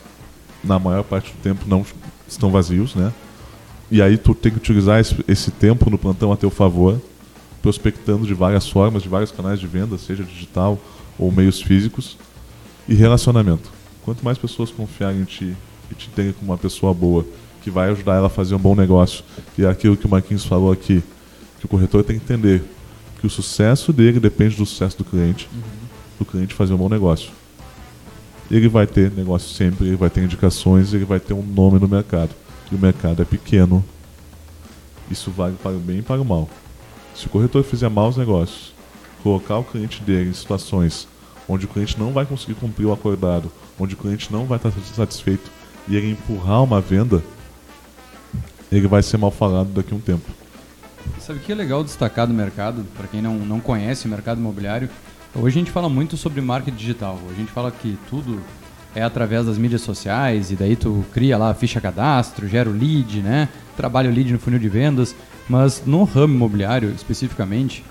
[0.64, 1.84] na maior parte do tempo, não
[2.26, 3.12] estão vazios, né?
[3.88, 7.00] E aí tu tem que utilizar esse, esse tempo no plantão a teu favor,
[7.62, 10.80] prospectando de várias formas, de vários canais de venda, seja digital
[11.18, 12.16] ou meios físicos,
[12.88, 13.70] e relacionamento.
[14.04, 15.56] Quanto mais pessoas confiarem em ti
[15.90, 17.26] e te terem como uma pessoa boa,
[17.62, 19.24] que vai ajudar ela a fazer um bom negócio,
[19.58, 21.02] e é aquilo que o Marquinhos falou aqui,
[21.58, 22.62] que o corretor tem que entender
[23.20, 25.48] que o sucesso dele depende do sucesso do cliente,
[26.18, 27.30] do cliente fazer um bom negócio.
[28.50, 31.88] Ele vai ter negócio sempre, ele vai ter indicações, ele vai ter um nome no
[31.88, 32.30] mercado.
[32.70, 33.84] E o mercado é pequeno.
[35.10, 36.48] Isso vale para o bem e para o mal.
[37.14, 38.72] Se o corretor fizer maus negócios,
[39.26, 41.08] colocar o cliente dele em situações
[41.48, 44.70] onde o cliente não vai conseguir cumprir o acordado, onde o cliente não vai estar
[44.94, 45.50] satisfeito
[45.88, 47.20] e ele empurrar uma venda,
[48.70, 50.30] ele vai ser mal falado daqui a um tempo.
[51.18, 54.38] Sabe o que é legal destacar do mercado, para quem não, não conhece o mercado
[54.38, 54.88] imobiliário?
[55.34, 57.18] Hoje a gente fala muito sobre marketing digital.
[57.28, 58.40] A gente fala que tudo
[58.94, 62.72] é através das mídias sociais, e daí tu cria lá a ficha cadastro, gera o
[62.72, 63.48] lead, né?
[63.76, 65.16] Trabalha o lead no funil de vendas.
[65.48, 67.84] Mas no ramo imobiliário, especificamente,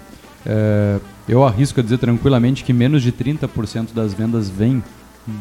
[0.46, 4.84] é, eu arrisco a dizer tranquilamente que menos de 30% das vendas vem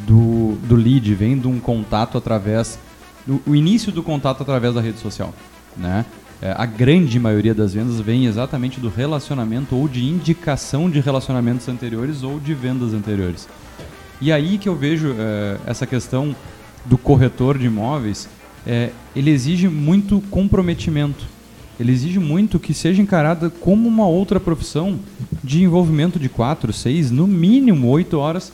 [0.07, 2.79] do, do lead, vem de um contato através.
[3.27, 5.35] Do, o início do contato através da rede social.
[5.77, 6.05] Né?
[6.41, 11.69] É, a grande maioria das vendas vem exatamente do relacionamento ou de indicação de relacionamentos
[11.69, 13.49] anteriores ou de vendas anteriores.
[14.21, 16.35] E aí que eu vejo é, essa questão
[16.85, 18.29] do corretor de imóveis,
[18.67, 21.25] é, ele exige muito comprometimento.
[21.79, 24.99] Ele exige muito que seja encarada como uma outra profissão
[25.43, 28.53] de envolvimento de 4, 6, no mínimo 8 horas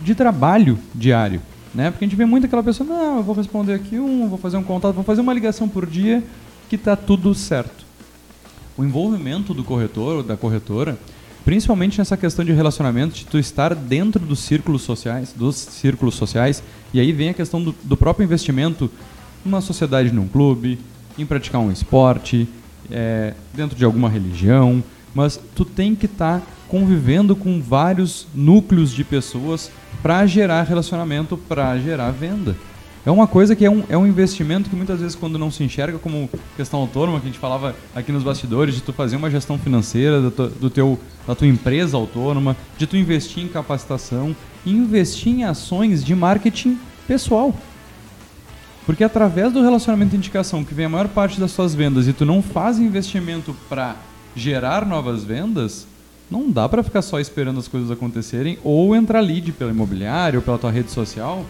[0.00, 1.40] de trabalho diário.
[1.74, 1.90] Né?
[1.90, 4.56] Porque a gente vê muito aquela pessoa, não, eu vou responder aqui um, vou fazer
[4.56, 6.22] um contato, vou fazer uma ligação por dia
[6.68, 7.84] que está tudo certo.
[8.76, 10.98] O envolvimento do corretor ou da corretora,
[11.44, 16.62] principalmente nessa questão de relacionamento, de tu estar dentro dos círculos sociais, dos círculos sociais,
[16.92, 18.90] e aí vem a questão do, do próprio investimento
[19.44, 20.78] numa sociedade, num clube,
[21.18, 22.48] em praticar um esporte,
[22.90, 24.82] é, dentro de alguma religião,
[25.14, 29.70] mas tu tem que estar tá convivendo com vários núcleos de pessoas
[30.02, 32.56] para gerar relacionamento, para gerar venda.
[33.04, 35.64] É uma coisa que é um, é um investimento que muitas vezes quando não se
[35.64, 39.28] enxerga como questão autônoma, que a gente falava aqui nos bastidores, de tu fazer uma
[39.28, 45.32] gestão financeira do, do teu, da tua empresa autônoma, de tu investir em capacitação investir
[45.32, 47.54] em ações de marketing pessoal.
[48.84, 52.12] Porque através do relacionamento de indicação que vem a maior parte das suas vendas e
[52.12, 53.96] tu não faz investimento para
[54.34, 55.86] gerar novas vendas,
[56.30, 60.42] não dá para ficar só esperando as coisas acontecerem ou entrar lead pelo imobiliário ou
[60.42, 61.44] pela tua rede social,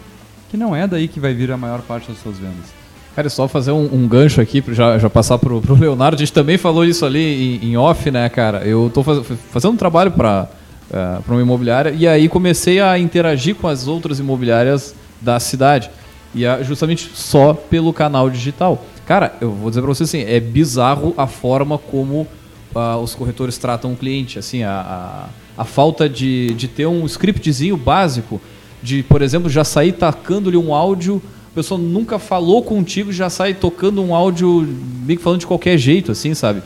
[0.51, 2.83] que não é daí que vai vir a maior parte das suas vendas.
[3.15, 6.15] Cara, só fazer um, um gancho aqui, já, já passar pro, pro Leonardo.
[6.15, 8.65] A gente também falou isso ali em, em off, né, cara?
[8.65, 10.49] Eu tô faz, fazendo um trabalho para
[10.91, 15.91] uh, é, uma imobiliária e aí comecei a interagir com as outras imobiliárias da cidade.
[16.33, 18.83] E é justamente só pelo canal digital.
[19.05, 22.27] Cara, eu vou dizer para você assim, é bizarro a forma como
[22.73, 24.39] uh, os corretores tratam o cliente.
[24.39, 28.41] Assim, a, a, a, falta de, de ter um scriptzinho básico,
[28.81, 33.53] de, por exemplo, já sair tacando-lhe um áudio, a pessoa nunca falou contigo, já sai
[33.53, 34.67] tocando um áudio
[35.05, 36.63] meio que falando de qualquer jeito, assim, sabe?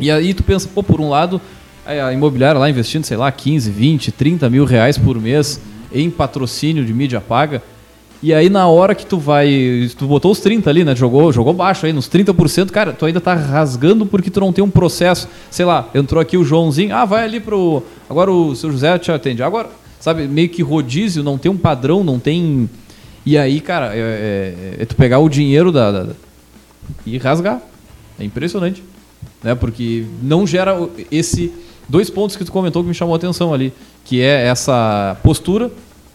[0.00, 1.40] E aí tu pensa, pô, por um lado,
[1.84, 5.60] a imobiliária lá investindo, sei lá, 15, 20, 30 mil reais por mês
[5.92, 7.62] em patrocínio de mídia paga
[8.22, 9.90] e aí na hora que tu vai.
[9.96, 10.96] Tu botou os 30 ali, né?
[10.96, 14.64] Jogou, jogou baixo aí, nos 30%, cara, tu ainda tá rasgando porque tu não tem
[14.64, 15.28] um processo.
[15.50, 17.82] Sei lá, entrou aqui o Joãozinho, ah, vai ali pro.
[18.08, 19.42] Agora o seu José te atende.
[19.42, 19.68] Agora,
[20.00, 22.68] sabe, meio que rodízio, não tem um padrão, não tem.
[23.24, 26.06] E aí, cara, é, é, é tu pegar o dinheiro da, da,
[27.04, 27.60] e rasgar.
[28.18, 28.82] É impressionante.
[29.42, 29.54] Né?
[29.54, 30.76] Porque não gera
[31.10, 31.52] esse.
[31.88, 33.72] Dois pontos que tu comentou que me chamou a atenção ali.
[34.04, 35.70] Que é essa postura,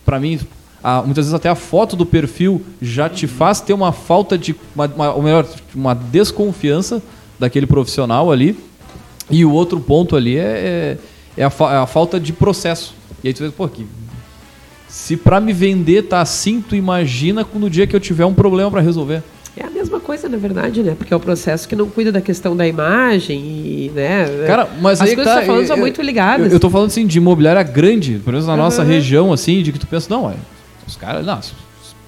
[0.06, 0.40] para mim,
[0.84, 4.56] a, muitas vezes até a foto do perfil já te faz ter uma falta de,
[4.76, 7.02] uma, uma, ou melhor, uma desconfiança
[7.39, 8.58] daquele profissional ali.
[9.30, 10.98] E o outro ponto ali é,
[11.38, 12.94] é, é a, é a, falta de processo.
[13.24, 13.86] E aí tu vê, pô, que,
[14.88, 18.70] se para me vender tá assim, tu imagina no dia que eu tiver um problema
[18.70, 19.24] para resolver.
[19.56, 20.96] É a mesma coisa, na verdade, né?
[20.98, 24.46] Porque é o processo que não cuida da questão da imagem e, né?
[24.48, 26.48] Cara, mas As aí coisas tá, que você falando são muito ligadas.
[26.48, 28.60] Eu, eu tô falando assim de imobiliária grande, pelo menos na uhum.
[28.60, 30.36] nossa região, assim, de que tu pensa, não, é,
[30.92, 31.40] os caras, não,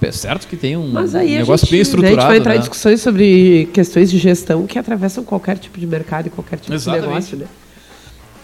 [0.01, 2.17] é certo que tem um negócio gente, bem estruturado.
[2.17, 2.57] A gente vai entrar né?
[2.57, 6.73] em discussões sobre questões de gestão que atravessam qualquer tipo de mercado e qualquer tipo
[6.73, 7.01] Exatamente.
[7.03, 7.45] de negócio, né?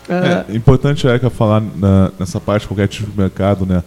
[0.07, 3.83] Uh, é importante, Erika, falar na, nessa parte de qualquer tipo de mercado, né?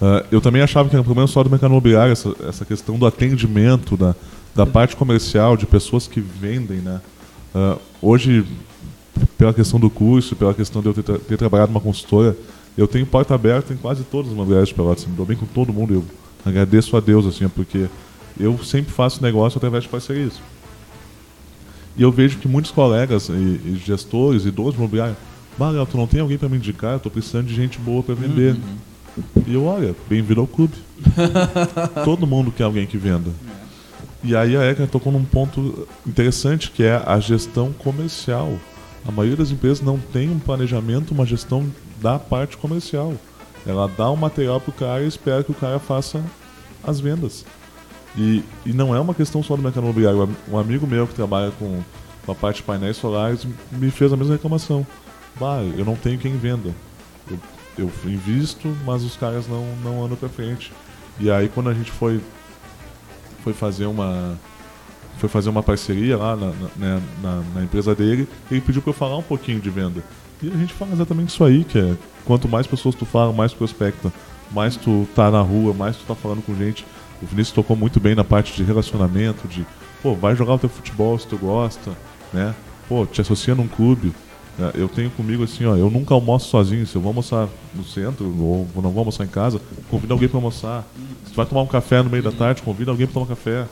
[0.00, 2.96] Uh, eu também achava que era um problema só do mercado imobiliário, essa, essa questão
[2.96, 4.14] do atendimento, da,
[4.54, 7.00] da parte comercial, de pessoas que vendem, né?
[7.54, 8.46] Uh, hoje,
[9.36, 12.36] pela questão do curso, pela questão de eu ter, ter trabalhado numa consultora,
[12.78, 15.46] eu tenho porta aberta em quase todas as imobiliárias de Pelotas, me dou bem com
[15.46, 16.04] todo mundo, eu
[16.46, 17.86] agradeço a Deus, assim, porque
[18.38, 20.34] eu sempre faço negócio através de parcerias.
[21.96, 25.18] E eu vejo que muitos colegas e, e gestores e donos imobiliários,
[25.58, 26.92] Léo, tu não tem alguém para me indicar?
[26.92, 28.54] Eu tô precisando de gente boa para vender.
[28.54, 29.42] Uhum.
[29.44, 30.74] E eu, olha, bem-vindo ao clube.
[32.04, 33.32] Todo mundo quer alguém que venda.
[34.22, 38.56] E aí a Eka tocou num ponto interessante, que é a gestão comercial.
[39.04, 41.66] A maioria das empresas não tem um planejamento, uma gestão
[42.00, 43.14] da parte comercial.
[43.66, 46.22] Ela dá o um material para o cara e espera que o cara faça
[46.82, 47.44] as vendas.
[48.16, 50.28] E, e não é uma questão só do mercado imobiliário.
[50.48, 51.82] Um amigo meu que trabalha com,
[52.24, 54.86] com a parte de painéis solares me fez a mesma reclamação.
[55.38, 56.74] Bah, eu não tenho quem venda.
[57.30, 57.38] Eu,
[57.76, 60.72] eu invisto, mas os caras não, não andam para frente.
[61.20, 62.20] E aí quando a gente foi,
[63.42, 64.38] foi fazer uma
[65.18, 68.90] foi fazer uma parceria lá na, na, né, na, na empresa dele, ele pediu para
[68.90, 70.02] eu falar um pouquinho de venda.
[70.42, 73.52] E a gente fala exatamente isso aí, que é quanto mais pessoas tu fala, mais
[73.52, 74.12] prospecta.
[74.52, 76.84] mais tu tá na rua, mais tu tá falando com gente.
[77.20, 79.66] O Vinícius tocou muito bem na parte de relacionamento, de,
[80.02, 81.90] pô, vai jogar o teu futebol se tu gosta,
[82.32, 82.54] né?
[82.88, 84.12] Pô, te associa num clube.
[84.58, 86.86] É, Eu tenho comigo assim, ó, eu nunca almoço sozinho.
[86.86, 90.38] Se eu vou almoçar no centro ou não vou almoçar em casa, convida alguém para
[90.38, 90.84] almoçar.
[91.26, 93.66] Se tu vai tomar um café no meio da tarde, convida alguém para tomar café.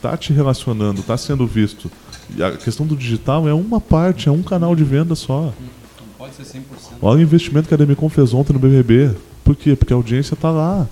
[0.00, 1.90] Tá te relacionando, tá sendo visto.
[2.36, 5.52] E a questão do digital é uma parte, é um canal de venda só.
[6.18, 6.62] Pode ser 100%.
[7.00, 9.12] Olha o investimento que a Demicon fez ontem no BBB.
[9.44, 9.76] Por quê?
[9.76, 10.86] Porque a audiência tá lá.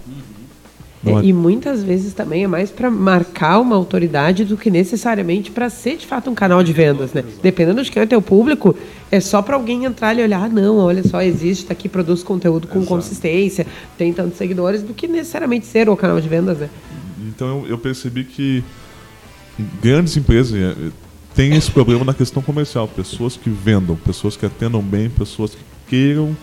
[1.02, 4.70] Não É, é- E muitas vezes também é mais para marcar uma autoridade do que
[4.70, 7.22] necessariamente para ser de fato um canal de vendas, né?
[7.42, 8.74] Dependendo de quem é teu público,
[9.10, 12.22] é só para alguém entrar e olhar, ah, não, olha só, existe, tá aqui, produz
[12.22, 13.66] conteúdo com consistência,
[13.98, 16.70] tem tantos seguidores, do que necessariamente ser o canal de vendas, né?
[17.28, 18.64] Então eu, eu percebi que
[19.82, 20.52] grandes empresas
[21.36, 22.88] têm esse problema na questão comercial.
[22.88, 26.34] Pessoas que vendam, pessoas que atendam bem, pessoas que queiram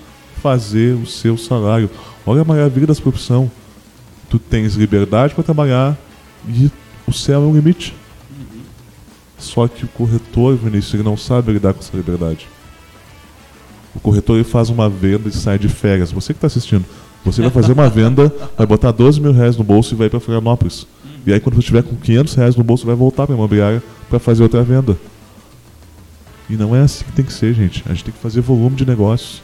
[0.41, 1.89] fazer o seu salário.
[2.25, 3.51] Olha a maravilha dessa profissão.
[4.29, 5.97] Tu tens liberdade para trabalhar
[6.47, 6.71] e
[7.07, 7.95] o céu é o limite.
[9.37, 12.47] Só que o corretor, Vinícius, ele não sabe lidar com essa liberdade.
[13.95, 16.11] O corretor ele faz uma venda e sai de férias.
[16.11, 16.85] Você que está assistindo,
[17.25, 20.19] você vai fazer uma venda, vai botar 12 mil reais no bolso e vai para
[20.19, 20.87] Florianópolis.
[21.25, 23.83] E aí quando você estiver com 500 reais no bolso, vai voltar para a imobiliária
[24.09, 24.97] para fazer outra venda.
[26.49, 27.83] E não é assim que tem que ser, gente.
[27.85, 29.41] A gente tem que fazer volume de negócios.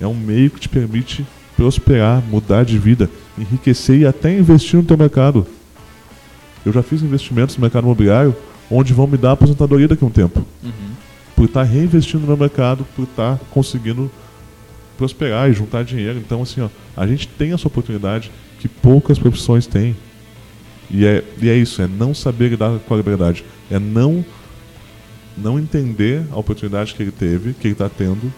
[0.00, 4.84] É um meio que te permite prosperar, mudar de vida, enriquecer e até investir no
[4.84, 5.46] teu mercado.
[6.64, 8.34] Eu já fiz investimentos no mercado imobiliário
[8.70, 10.44] onde vão me dar aposentadoria daqui a um tempo.
[11.36, 14.10] Por estar reinvestindo no mercado, por estar conseguindo
[14.96, 16.18] prosperar e juntar dinheiro.
[16.18, 19.96] Então, assim, ó, a gente tem essa oportunidade que poucas profissões têm.
[20.92, 23.44] E é, e é isso, é não saber lidar com a liberdade.
[23.70, 24.22] É não,
[25.36, 28.32] não entender a oportunidade que ele teve, que ele está tendo,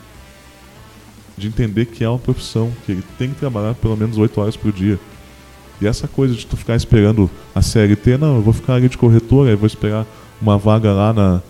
[1.37, 4.57] de entender que é uma profissão, que ele tem que trabalhar pelo menos 8 horas
[4.57, 5.01] por dia.
[5.81, 8.97] E essa coisa de tu ficar esperando a CLT, não, eu vou ficar ali de
[8.97, 10.07] corretora, eu vou esperar
[10.41, 11.43] uma vaga lá na.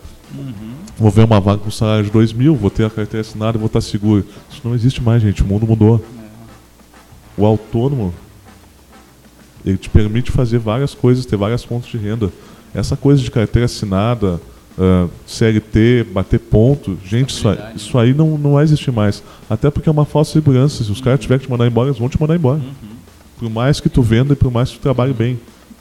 [0.97, 3.61] Vou ver uma vaga com salário de 2 mil, vou ter a carteira assinada e
[3.61, 4.25] vou estar seguro.
[4.51, 5.43] Isso não existe mais, gente.
[5.43, 6.03] O mundo mudou.
[7.37, 8.15] O autônomo,
[9.65, 12.31] ele te permite fazer várias coisas, ter várias fontes de renda.
[12.75, 14.41] Essa coisa de carteira assinada,
[14.79, 19.23] ah, CLT, bater ponto, gente, isso aí, isso aí não, não vai existir mais.
[19.49, 20.83] Até porque é uma falsa segurança.
[20.83, 22.61] Se os caras tiverem que te mandar embora, eles vão te mandar embora.
[23.39, 25.39] Por mais que tu venda e por mais que tu trabalhe bem.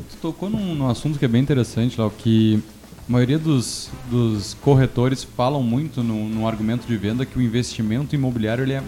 [0.10, 2.60] Tu tocou num, num assunto que é bem interessante, Léo, que
[3.08, 8.16] a maioria dos, dos corretores falam muito no, no argumento de venda que o investimento
[8.16, 8.84] imobiliário ele é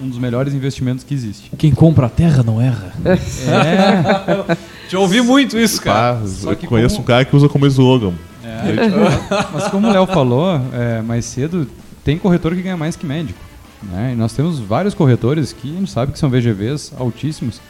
[0.00, 1.50] um dos melhores investimentos que existe.
[1.56, 2.92] Quem compra a terra não erra.
[3.04, 4.56] É,
[4.88, 6.20] Já ouvi muito isso, cara.
[6.22, 8.12] Ah, Só eu que conheço como- um cara que usa como slogan.
[9.52, 11.68] mas como o Léo falou é, mais cedo,
[12.04, 13.38] tem corretor que ganha mais que médico.
[13.82, 14.12] Né?
[14.12, 17.60] E nós temos vários corretores que a gente sabe que são VGVs altíssimos,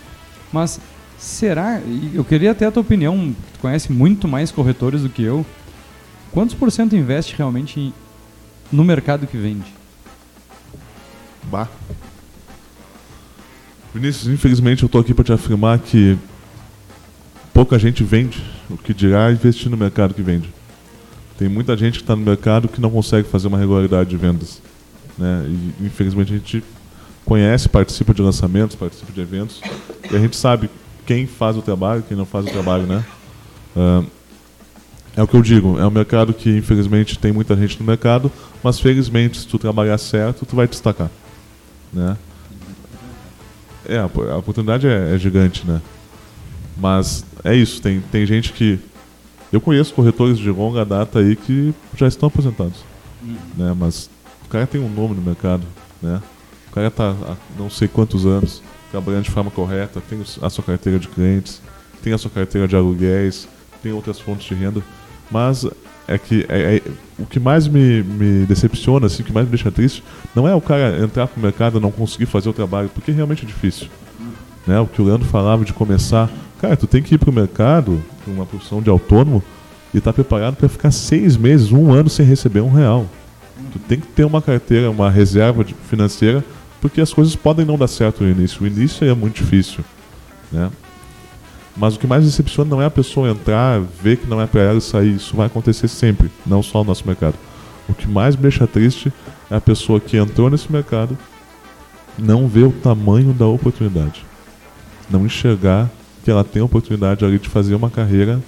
[0.52, 0.78] mas
[1.18, 1.80] será,
[2.14, 5.44] eu queria até a tua opinião, tu conhece muito mais corretores do que eu,
[6.32, 7.92] quantos por cento investe realmente em-
[8.70, 9.74] no mercado que vende?
[11.50, 11.68] Bah.
[13.96, 16.18] Vinícius, infelizmente eu tô aqui para te afirmar que
[17.54, 20.52] pouca gente vende, o que dirá investir no mercado que vende.
[21.38, 24.60] Tem muita gente que está no mercado que não consegue fazer uma regularidade de vendas.
[25.16, 25.46] Né?
[25.48, 26.62] E infelizmente a gente
[27.24, 29.62] conhece, participa de lançamentos, participa de eventos,
[30.10, 30.68] e a gente sabe
[31.06, 33.04] quem faz o trabalho, quem não faz o trabalho, né?
[33.74, 34.04] Ah,
[35.16, 38.30] é o que eu digo, é um mercado que infelizmente tem muita gente no mercado,
[38.62, 41.10] mas felizmente se tu trabalhar certo, tu vai destacar,
[41.92, 42.16] né?
[43.88, 45.80] É, a oportunidade é, é gigante, né?
[46.76, 48.78] Mas é isso, tem, tem gente que.
[49.52, 52.84] Eu conheço corretores de longa data aí que já estão aposentados.
[53.56, 53.74] Né?
[53.78, 54.10] Mas
[54.44, 55.62] o cara tem um nome no mercado,
[56.02, 56.20] né?
[56.68, 60.64] O cara tá há não sei quantos anos trabalhando de forma correta, tem a sua
[60.64, 61.60] carteira de clientes,
[62.02, 63.48] tem a sua carteira de aluguéis,
[63.82, 64.82] tem outras fontes de renda.
[65.30, 65.66] Mas
[66.08, 66.82] é que é- é-
[67.18, 70.02] o que mais me, me decepciona, assim, o que mais me deixa triste,
[70.34, 73.44] não é o cara entrar pro mercado e não conseguir fazer o trabalho, porque realmente
[73.44, 73.88] é difícil
[74.66, 74.80] né?
[74.80, 76.28] O que o Leandro falava de começar.
[76.60, 79.42] Cara, tu tem que ir pro mercado, pra uma profissão de autônomo,
[79.94, 83.06] e estar preparado para ficar seis meses, um ano sem receber um real.
[83.72, 86.44] Tu tem que ter uma carteira, uma reserva financeira,
[86.80, 88.62] porque as coisas podem não dar certo no início.
[88.62, 89.84] O início é muito difícil,
[90.50, 90.70] né?
[91.76, 94.62] Mas o que mais decepciona não é a pessoa entrar, ver que não é para
[94.62, 95.14] ela e sair.
[95.14, 97.34] Isso vai acontecer sempre, não só no nosso mercado.
[97.88, 99.12] O que mais me deixa triste
[99.50, 101.16] é a pessoa que entrou nesse mercado
[102.18, 104.24] não ver o tamanho da oportunidade
[105.08, 105.90] não enxergar
[106.24, 108.42] que ela tem a oportunidade ali de fazer uma carreira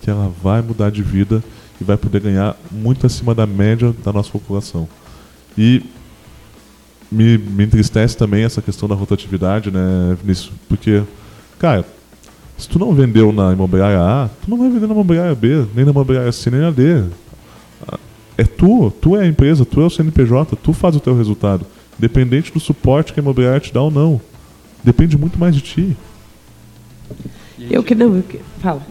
[0.00, 1.42] que ela vai mudar de vida
[1.80, 4.88] e vai poder ganhar muito acima da média da nossa população.
[5.56, 5.82] E
[7.10, 10.52] me, me entristece também essa questão da rotatividade, né, Vinícius?
[10.68, 11.02] Porque,
[11.58, 11.84] cara,
[12.58, 15.84] se tu não vendeu na imobiliária A, tu não vai vender na imobiliária B, nem
[15.84, 17.04] na imobiliária C, nem na D.
[18.36, 21.64] É tu, tu é a empresa, tu é o CNPJ, tu faz o teu resultado.
[21.98, 24.20] Independente do suporte que a imobiliária te dá ou não.
[24.82, 25.96] Depende muito mais de ti.
[27.70, 28.82] Eu que não, eu que, fala.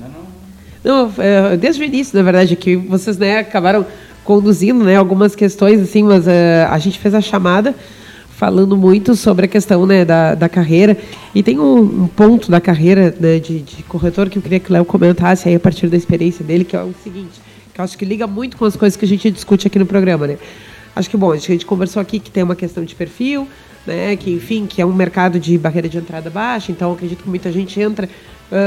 [0.84, 3.86] Não, é, desde o início, na verdade, que vocês né, acabaram
[4.24, 7.76] conduzindo né, algumas questões, assim, mas é, a gente fez a chamada
[8.38, 10.96] falando muito sobre a questão né, da, da carreira.
[11.34, 14.70] E tem um, um ponto da carreira né, de, de corretor que eu queria que
[14.70, 17.42] o Léo comentasse aí a partir da experiência dele, que é o seguinte,
[17.74, 19.88] que eu acho que liga muito com as coisas que a gente discute aqui no
[19.88, 20.38] programa, né?
[20.96, 23.48] Acho que, bom, a gente conversou aqui que tem uma questão de perfil,
[23.88, 27.30] né, que, enfim, que é um mercado de barreira de entrada baixa, então acredito que
[27.30, 28.08] muita gente entra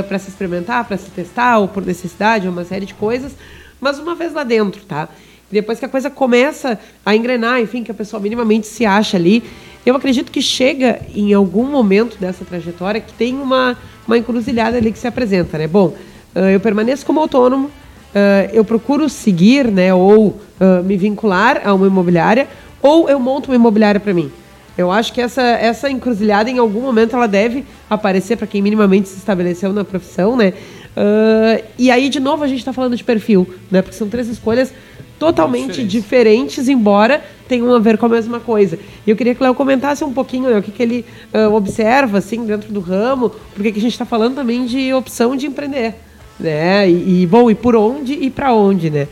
[0.08, 3.36] para se experimentar, para se testar, ou por necessidade, uma série de coisas,
[3.80, 5.08] mas uma vez lá dentro, tá?
[5.50, 9.42] Depois que a coisa começa a engrenar, enfim, que a pessoa minimamente se acha ali,
[9.84, 13.76] eu acredito que chega em algum momento dessa trajetória que tem uma,
[14.06, 15.66] uma encruzilhada ali que se apresenta, né?
[15.66, 15.94] Bom,
[16.34, 17.70] ah, eu permaneço como autônomo,
[18.14, 22.46] ah, eu procuro seguir, né, ou ah, me vincular a uma imobiliária,
[22.82, 24.30] ou eu monto uma imobiliária para mim.
[24.78, 29.08] Eu acho que essa, essa encruzilhada, em algum momento, ela deve aparecer para quem minimamente
[29.08, 30.52] se estabeleceu na profissão, né?
[30.96, 33.82] Ah, e aí, de novo, a gente está falando de perfil, né?
[33.82, 34.72] Porque são três escolhas
[35.20, 38.78] totalmente diferentes, embora tenham a ver com a mesma coisa.
[39.06, 41.50] E eu queria que o Léo comentasse um pouquinho né, o que, que ele ah,
[41.50, 45.46] observa, assim, dentro do ramo, porque que a gente está falando também de opção de
[45.46, 45.94] empreender,
[46.38, 46.88] né?
[46.88, 49.06] E, e, bom, e por onde e para onde, né?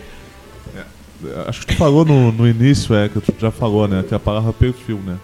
[1.47, 4.03] Acho que tu falou no, no início, é, que tu já falou, né?
[4.07, 5.19] Que é a palavra perfil, né?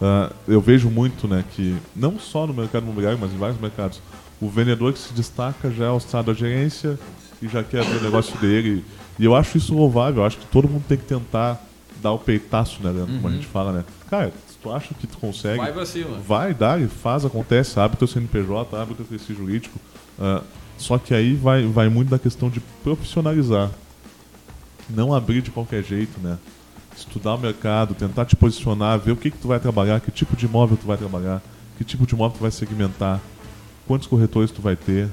[0.00, 4.00] Ah, eu vejo muito, né, que não só no mercado imobiliário, mas em vários mercados,
[4.40, 6.98] o vendedor que se destaca já é alçado à gerência
[7.40, 8.82] e já quer abrir o negócio dele.
[9.18, 11.60] E eu acho isso louvável, eu acho que todo mundo tem que tentar
[12.02, 13.84] dar o peitaço, né, Leandro, como a gente fala, né?
[14.10, 16.18] Cara, se tu acha que tu consegue, Vai pra cima.
[16.18, 19.78] vai, dá, e faz, acontece, abre teu CNPJ, abre teu prestígio jurídico.
[20.20, 20.42] Ah,
[20.78, 23.70] só que aí vai, vai muito da questão de profissionalizar.
[24.90, 26.38] Não abrir de qualquer jeito, né?
[26.96, 30.36] Estudar o mercado, tentar te posicionar, ver o que, que tu vai trabalhar, que tipo
[30.36, 31.40] de imóvel tu vai trabalhar,
[31.78, 33.20] que tipo de imóvel tu vai segmentar,
[33.86, 35.08] quantos corretores tu vai ter,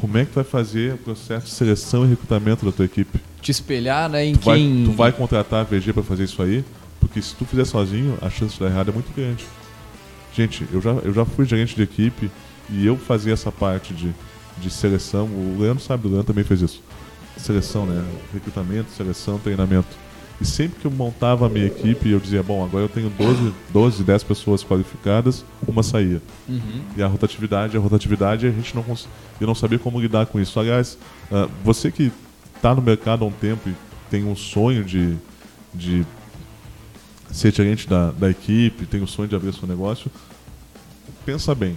[0.00, 3.20] como é que tu vai fazer o processo de seleção e recrutamento da tua equipe.
[3.40, 4.84] Te espelhar, né, em Tu vai, quem...
[4.84, 6.64] tu vai contratar a VG para fazer isso aí,
[7.00, 9.44] porque se tu fizer sozinho, a chance de dar errado é muito grande.
[10.34, 12.30] Gente, eu já, eu já fui gerente de equipe
[12.70, 14.12] e eu fazia essa parte de,
[14.58, 15.26] de seleção.
[15.26, 16.82] O Leandro sabe, o Leandro também fez isso.
[17.36, 18.04] Seleção, né?
[18.32, 20.03] Recrutamento, seleção, treinamento.
[20.40, 23.54] E sempre que eu montava a minha equipe, eu dizia, bom, agora eu tenho 12,
[23.72, 26.20] 12 10 pessoas qualificadas, uma saía.
[26.96, 29.08] E a rotatividade, a rotatividade, a gente não cons...
[29.40, 30.58] eu não sabia como lidar com isso.
[30.58, 30.98] Aliás,
[31.30, 32.10] ah, você que
[32.56, 33.74] está no mercado há um tempo e
[34.10, 35.16] tem um sonho de,
[35.72, 36.04] de
[37.30, 40.10] ser gerente da, da equipe, tem o sonho de abrir seu negócio,
[41.24, 41.76] pensa bem.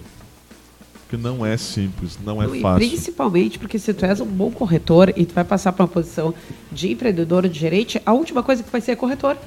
[1.10, 2.88] Que não é simples, não é e fácil.
[2.90, 6.34] Principalmente porque se tu és um bom corretor e tu vai passar para uma posição
[6.72, 9.38] de empreendedor ou de gerente, a última coisa que vai ser é corretor.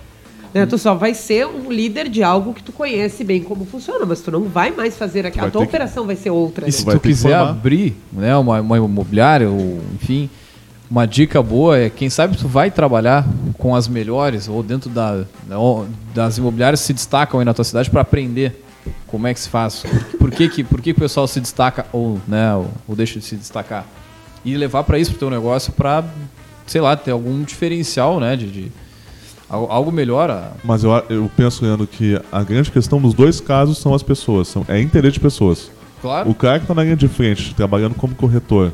[0.55, 0.65] Né?
[0.67, 4.21] Tu só vai ser um líder de algo que tu conhece bem como funciona, mas
[4.21, 5.49] tu não vai mais fazer aquela.
[5.49, 6.65] A tua ter que- operação vai ser outra.
[6.65, 6.73] E né?
[6.73, 7.51] se tu quiser formar.
[7.51, 10.29] abrir né, uma, uma imobiliária, ou enfim,
[10.91, 13.25] uma dica boa é, quem sabe tu vai trabalhar
[13.59, 15.85] com as melhores, ou dentro da, da-
[16.15, 18.65] das imobiliárias que se destacam aí na tua cidade para aprender
[19.07, 19.85] como é que se faz.
[20.19, 23.19] Por que, que, por que, que o pessoal se destaca ou, né, ou, ou deixa
[23.19, 23.85] de se destacar.
[24.45, 26.05] E levar para isso, pro teu negócio, para,
[26.67, 28.51] sei lá, ter algum diferencial, né, de...
[28.51, 28.73] de
[29.49, 30.31] al- algo melhor.
[30.31, 34.03] a- Mas eu, eu penso, Leandro, que a grande questão nos dois casos são as
[34.03, 34.49] pessoas.
[34.49, 35.71] São, é interesse de pessoas.
[36.01, 36.31] Claro.
[36.31, 38.73] O cara que está na linha de frente, trabalhando como corretor,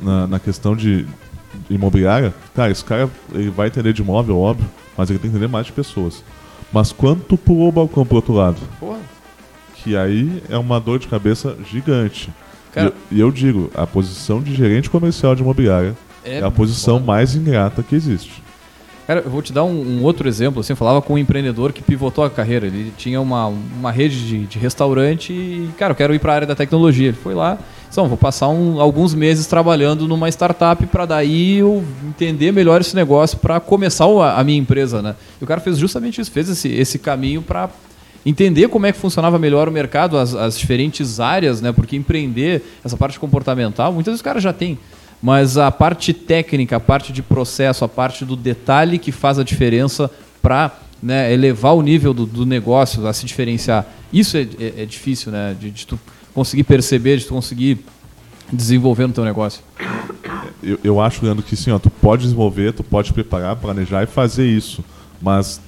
[0.00, 1.04] na, na questão de
[1.68, 4.66] imobiliária, cara, esse cara ele vai entender de imóvel, óbvio,
[4.96, 6.22] mas ele tem que entender mais de pessoas.
[6.72, 8.98] Mas quando tu pulou o balcão pro outro lado, Porra.
[9.82, 12.30] Que aí é uma dor de cabeça gigante.
[12.72, 16.50] Cara- E, eu- e eu digo, a posição de gerente comercial de imobiliária é, a
[16.50, 17.06] posição foda.
[17.06, 18.42] mais ingrata que existe.
[19.06, 19.70] Cara, eu vou te dar um,
[20.00, 20.60] um outro exemplo.
[20.60, 22.66] Assim, eu falava com um empreendedor que pivotou a carreira.
[22.66, 26.34] Ele tinha uma, uma rede de, de restaurante e, cara, eu quero ir para a
[26.34, 27.08] área da tecnologia.
[27.08, 27.58] Ele foi lá,
[27.96, 32.94] "Não, vou passar um- alguns meses trabalhando numa startup para daí eu entender melhor esse
[32.94, 35.14] negócio para começar a, a minha empresa, né?
[35.40, 37.70] E o cara fez justamente isso, fez esse, esse caminho para
[38.24, 41.72] entender como é que funcionava melhor o mercado, as, as diferentes áreas, né?
[41.72, 44.78] Porque empreender, essa parte comportamental, muitas vezes o cara já tem.
[45.22, 49.42] Mas a parte técnica, a parte de processo, a parte do detalhe que faz a
[49.42, 50.10] diferença
[50.40, 50.72] para
[51.30, 53.86] elevar o nível do, do negócio, a se diferenciar.
[54.12, 55.56] Isso é, é- é difícil, né?
[55.58, 55.98] De, de tu
[56.34, 57.78] conseguir perceber, de tu conseguir
[58.52, 59.62] desenvolver no teu negócio.
[60.62, 64.06] Eu, eu acho, Leandro, que sim, ó, tu pode desenvolver, tu pode preparar, planejar e
[64.06, 64.84] fazer isso.
[65.20, 65.60] Mas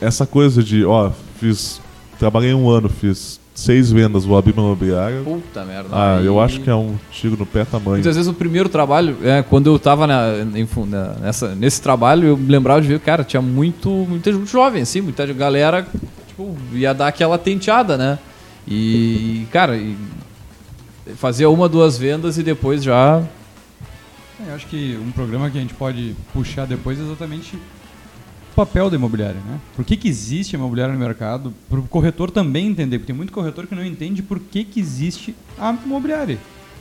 [0.00, 1.80] essa coisa de, ó, fiz.
[2.18, 5.20] Trabalhei um ano, fiz seis vendas, vou abrir uma imobiliária.
[5.22, 5.88] Puta merda.
[5.92, 7.92] Ah, eu Aí- acho que é um tiro no pé tamanho.
[7.96, 11.80] Muitas vezes o primeiro trabalho, é, quando eu tava na- em fu- na- nessa, nesse
[11.82, 15.86] trabalho, eu me lembrava de ver, cara, tinha muito, muita gente jovem, assim, muita galera,
[16.28, 18.18] tipo, ia dar aquela tenteada, né?
[18.66, 19.96] E, cara, e
[21.16, 23.22] fazia uma, duas vendas e depois já.
[24.44, 27.58] É, Eu acho que um programa que a gente pode puxar depois é exatamente
[28.54, 29.58] papel da imobiliária, né?
[29.74, 31.52] Por que, que existe a imobiliária no mercado?
[31.68, 34.78] Para o corretor também entender, porque tem muito corretor que não entende por que, que
[34.80, 36.38] existe a imobiliária.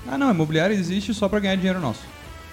[0.08, 2.02] Ah, não, a imobiliária existe só para ganhar dinheiro nosso.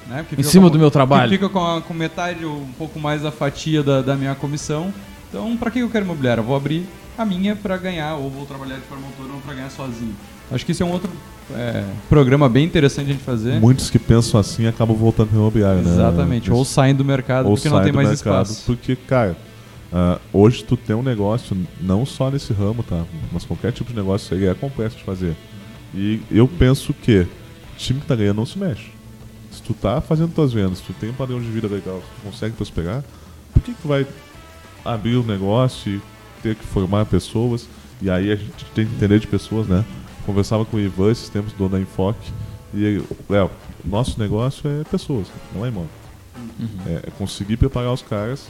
[0.09, 0.25] Né?
[0.27, 1.31] Porque Em cima com- do meu trabalho.
[1.31, 4.93] Fica com, a- com metade ou um pouco mais da fatia da, da minha comissão.
[5.29, 6.41] Então, para que eu quero imobiliária?
[6.41, 6.87] Eu vou abrir
[7.19, 10.15] a minha para ganhar, ou vou trabalhar de forma autônoma para ganhar sozinho.
[10.51, 11.11] Acho que isso é um outro
[11.55, 13.61] é, programa bem interessante a gente fazer.
[13.61, 15.91] Muitos que pensam assim acabam voltando para imobiliária, né?
[15.91, 18.65] Exatamente, ou saem do mercado ou porque não tem mais espaço.
[18.67, 19.37] Porque, cara,
[19.93, 23.05] ah, hoje tu tem um negócio, não só nesse ramo, tá?
[23.33, 25.37] Mas qualquer tipo de negócio aí é complexo de fazer.
[25.95, 27.27] E eu penso que
[27.77, 28.91] time que tá ganhando não se mexe.
[29.51, 32.55] Se tu tá fazendo tuas vendas, tu tem um padrão de vida legal, tu consegue
[32.55, 33.03] prosperar,
[33.53, 34.07] por que que tu vai
[34.85, 36.01] abrir um negócio e
[36.43, 37.67] ter que formar pessoas?
[38.01, 39.85] E aí a gente tem que entender de pessoas, né?
[40.31, 42.31] Conversava com o Ivan esses tempos, dono da Enfoque,
[42.73, 43.51] e Léo,
[43.85, 45.91] nosso negócio é pessoas, não é imóvel.
[46.87, 48.47] É, é conseguir preparar os caras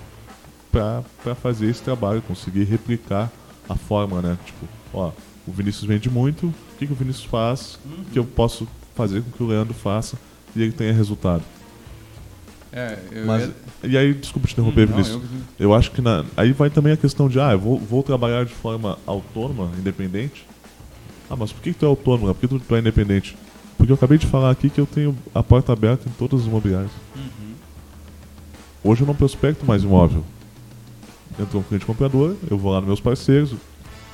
[0.70, 1.03] pra
[1.35, 3.33] fazer esse trabalho, conseguir replicar
[3.66, 4.37] a forma, né?
[4.45, 5.11] Tipo, ó,
[5.47, 7.78] o Vinícius vende muito, o que, que o Vinícius faz
[8.12, 10.18] que eu posso fazer com que o Leandro faça
[10.55, 11.43] e ele tenha resultado.
[12.70, 13.55] É, eu Mas, ia-
[13.91, 15.22] e aí, desculpa te interromper, Não, Vinícius.
[15.59, 18.03] eu- Eu acho que na, aí vai também a questão de, ah, eu vou, vou
[18.03, 20.47] trabalhar de forma autônoma, independente.
[21.31, 22.35] Ah, mas por que, que tu é autônomo?
[22.35, 23.37] Por que tu, tu é independente?
[23.78, 26.47] Porque eu acabei de falar aqui que eu tenho a porta aberta em todas as
[26.47, 26.91] imobiliárias.
[28.83, 30.24] Hoje eu não prospecto mais imóvel.
[31.39, 33.55] Entrou um cliente comprador, eu vou lá nos meus parceiros,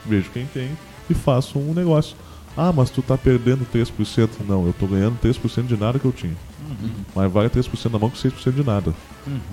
[0.05, 0.71] vejo quem tem
[1.09, 2.17] e faço um negócio.
[2.57, 4.29] Ah, mas tu tá perdendo 3%.
[4.49, 6.35] Não, eu tô ganhando 3% de nada que eu tinha.
[7.15, 8.95] Mas vale 3% na mão com 6% de nada.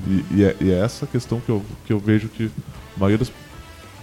[0.07, 2.49] E, e é, e é essa questão que eu, que eu vejo que
[2.95, 3.31] a maioria, das-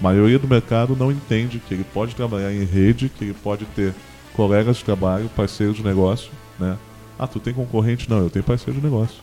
[0.00, 3.64] a maioria do mercado não entende que ele pode trabalhar em rede, que ele pode
[3.66, 3.92] ter
[4.34, 6.76] colegas de trabalho, parceiros de negócio, né?
[7.18, 8.08] Ah, tu tem concorrente?
[8.08, 9.16] Não, eu tenho parceiro de negócio.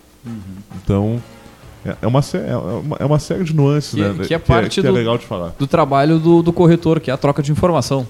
[0.84, 1.22] Então,
[1.86, 4.26] é, é uma, sé- é, uma, é uma série de nuances, Que- né?
[4.28, 5.54] que é parte que é do- legal de falar.
[5.58, 8.06] do trabalho do, do corretor, que é a troca de informação.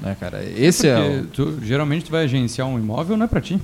[0.00, 0.42] Né, cara?
[0.44, 1.26] Esse é o...
[1.26, 3.60] tu, geralmente tu vai agenciar um imóvel, não é pra ti.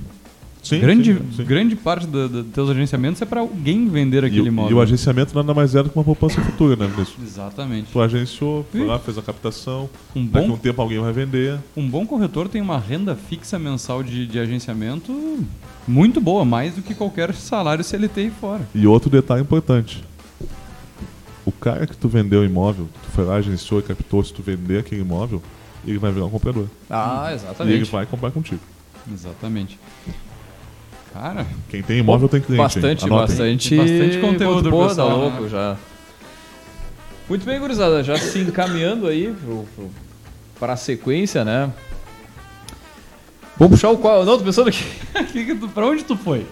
[0.65, 1.45] Sim, grande, sim, sim.
[1.45, 4.71] grande parte do- do- dos teus agenciamentos é pra alguém vender E, aquele o- imóvel.
[4.71, 7.23] e o agenciamento nada mais é do que uma poupança futura, né, Vinícius?
[7.23, 7.89] Exatamente.
[7.93, 11.13] Tu agenciou, foi lá, fez a captação, Um daqui a bom, um tempo alguém vai
[11.13, 11.59] vender.
[11.77, 15.45] um bom corretor tem uma renda fixa mensal de, de agenciamento
[15.87, 18.67] muito boa, mais do que qualquer salário CLT aí fora.
[18.75, 20.03] E outro detalhe importante.
[21.45, 24.43] O cara que tu vendeu o imóvel, tu foi lá, agenciou e captou, se tu
[24.43, 25.43] vender aquele imóvel,
[25.87, 26.67] ele vai virar um comprador.
[26.89, 27.91] Ah, E ele exatamente.
[27.93, 28.61] vai comprar contigo.
[29.13, 29.79] Exatamente.
[31.15, 32.61] Cara, Quem tem imóvel tem cliente.
[32.63, 35.49] Bastante, bastante, bastante conteúdo Pô, tá pessoal, louco né?
[35.49, 35.77] já.
[37.29, 39.91] Muito bem, gurizada, já se encaminhando aí pro, pro,
[40.59, 41.71] pra sequência, né?
[43.57, 44.25] Vamos puxar o qual?
[44.25, 44.85] Não, tô pensando aqui.
[45.33, 46.45] que que tu- pra onde tu foi?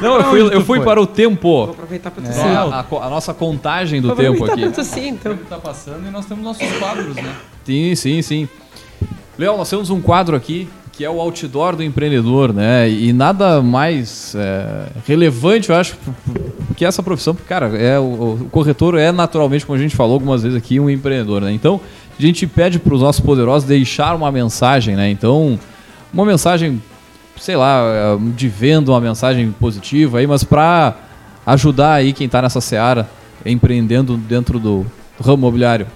[0.00, 1.64] Não, eu fui, eu tu fui para o Vou tempo.
[1.64, 2.26] aproveitar pra É.
[2.26, 2.46] tossir.
[2.46, 4.72] A, a a nossa contagem do Vou tempo aproveitar aqui.
[4.74, 5.36] pra tossir, O então.
[5.36, 7.36] tempo tá passando e nós temos nossos quadros, né?
[7.66, 8.48] Sim, sim, sim.
[9.38, 10.66] Léo, nós temos um quadro aqui
[10.98, 12.90] que é o outdoor do empreendedor, né?
[12.90, 15.96] E nada mais é, relevante, eu acho,
[16.76, 20.14] que essa profissão, porque, cara, é, o, o corretor é naturalmente, como a gente falou
[20.14, 21.52] algumas vezes aqui, um empreendedor, né?
[21.52, 21.80] Então,
[22.18, 25.08] a gente pede para os nossos poderosos deixar uma mensagem, né?
[25.08, 25.56] Então,
[26.12, 26.82] uma mensagem,
[27.36, 30.96] sei lá, é, de venda, uma mensagem positiva aí, mas para
[31.46, 33.08] ajudar aí quem está nessa seara,
[33.46, 34.84] empreendendo dentro do
[35.20, 35.86] ramo imobiliário.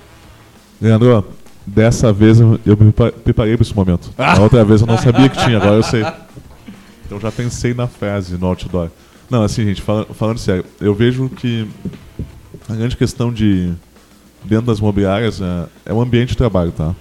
[0.80, 1.24] Leandro,
[1.66, 4.10] dessa vez eu eu me prepa- preparei para esse momento.
[4.18, 6.04] A outra vez eu não sabia que tinha, agora eu sei.
[7.06, 8.88] Então já pensei na frase no outdoor.
[9.30, 11.66] Não, assim, gente, fala- falando sério, eu vejo que
[12.68, 13.72] a grande questão de
[14.44, 16.94] dentro das imobiliárias é, é o ambiente de trabalho, tá?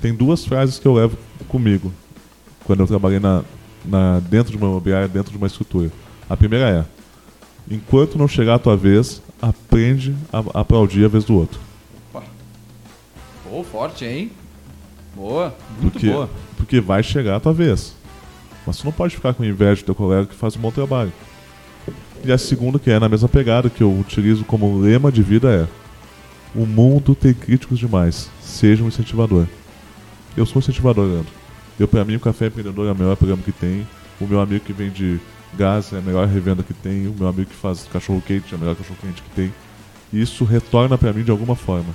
[0.00, 1.16] Tem duas frases que eu levo
[1.48, 1.92] comigo
[2.64, 3.42] quando eu trabalhei na,
[3.84, 5.90] na, dentro de uma imobiliária, dentro de uma estrutura.
[6.28, 6.84] A primeira é:
[7.74, 11.58] enquanto não chegar a tua vez, aprende a, a aplaudir a vez do outro.
[13.48, 14.30] Pô, forte, hein?
[15.14, 15.54] Boa.
[15.80, 16.30] Muito porque, boa.
[16.56, 17.94] Porque vai chegar a tua vez.
[18.66, 21.12] Mas tu não pode ficar com inveja do teu colega que faz um bom trabalho.
[22.24, 25.50] E a segunda, que é na mesma pegada, que eu utilizo como lema de vida,
[25.50, 25.66] é:
[26.58, 28.28] O mundo tem críticos demais.
[28.42, 29.46] Seja um incentivador.
[30.36, 31.32] Eu sou um incentivador, Leandro.
[31.80, 33.86] Eu, pra mim, o Café Empreendedor é o melhor programa que tem.
[34.20, 35.20] O meu amigo que vende
[35.56, 37.06] gás é a melhor revenda que tem.
[37.06, 39.52] O meu amigo que faz cachorro quente é o melhor cachorro quente que tem.
[40.12, 41.94] e isso retorna para mim de alguma forma.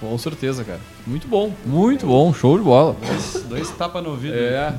[0.00, 0.80] Com certeza, cara.
[1.06, 2.96] Muito bom, muito bom, show de bola.
[3.04, 4.34] Dois, dois tapas no ouvido.
[4.34, 4.72] É.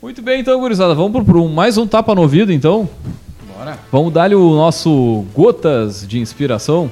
[0.00, 0.94] Muito bem, então, gurizada.
[0.94, 2.88] Vamos para um, mais um tapa no ouvido, então.
[3.54, 3.78] Bora.
[3.92, 6.90] Vamos dar-lhe o nosso Gotas de Inspiração.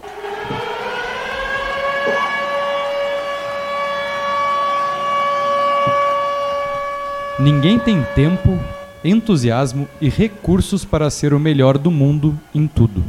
[7.39, 8.59] Ninguém tem tempo,
[9.05, 13.03] entusiasmo e recursos para ser o melhor do mundo em tudo.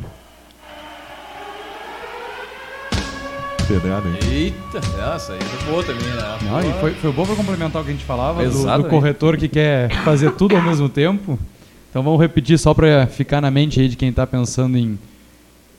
[3.69, 4.09] Pedrada?
[4.31, 4.79] Eita,
[5.15, 6.37] essa aí foi boa também, né?
[6.41, 9.37] Não, e foi, foi bom para complementar o que a gente falava do, do corretor
[9.37, 11.37] que quer fazer tudo ao mesmo tempo.
[11.87, 14.97] Então vamos repetir só para ficar na mente aí de quem está pensando em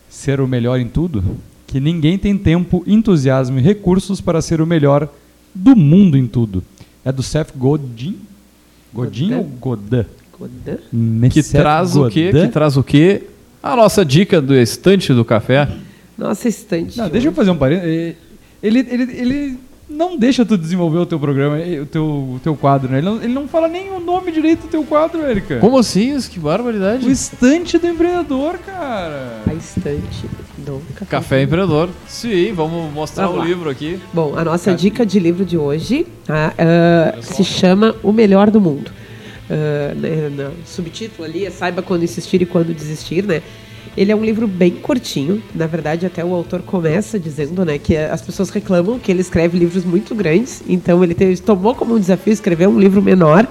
[0.09, 1.37] ser o melhor em tudo,
[1.67, 5.09] que ninguém tem tempo, entusiasmo e recursos para ser o melhor
[5.53, 6.63] do mundo em tudo.
[7.05, 8.21] É do Seth Godin?
[8.95, 9.35] Godin Godin?
[9.35, 10.07] ou Godin?
[10.39, 11.29] Godin?
[11.29, 12.31] Que Seth traz o quê?
[12.31, 12.47] Godin?
[12.47, 13.25] Que traz o quê?
[13.61, 15.69] A nossa dica do estante do café.
[16.21, 16.99] Nossa, estante.
[16.99, 18.15] Não, deixa eu fazer um parênteses.
[18.63, 19.59] Ele, ele, ele
[19.89, 22.99] não deixa tu desenvolver o teu programa, eh, o teu, o teu quadro, né?
[22.99, 25.59] Ele não, ele não fala nem o nome direito do teu quadro, Erika.
[25.61, 26.21] Como assim?
[26.21, 27.07] Que barbaridade.
[27.07, 29.39] O estante do empreendedor, cara.
[29.47, 30.27] A estante
[30.59, 31.07] do café.
[31.11, 31.89] Café Empreendedor.
[32.07, 33.49] Sim, vamos mostrar Vamos o lá.
[33.49, 33.99] livro aqui.
[34.13, 38.61] Bom, a nossa dica de livro de hoje tá, ah, se chama O Melhor do
[38.61, 38.93] Mundo.
[39.49, 43.43] Ah, né, no subtítulo ali é Saiba Quando Insistir e Quando Desistir, né?
[43.97, 45.43] Ele é um livro bem curtinho.
[45.55, 49.59] Na verdade, até o autor começa dizendo né, que as pessoas reclamam que ele escreve
[49.59, 50.63] livros muito grandes.
[50.69, 53.47] Então, ele teve- tomou como um desafio escrever um livro menor.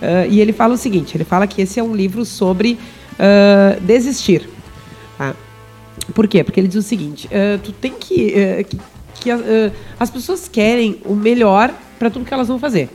[0.00, 2.78] Ah, e ele fala o seguinte: ele fala que esse é um livro sobre
[3.18, 4.48] ah, desistir.
[5.18, 5.34] Tá?
[6.14, 6.44] Por quê?
[6.44, 8.64] Porque ele diz o seguinte: eh, tu tem que.
[8.68, 8.78] que,
[9.14, 9.30] que,
[9.98, 12.88] as pessoas querem o melhor para tudo que elas vão fazer.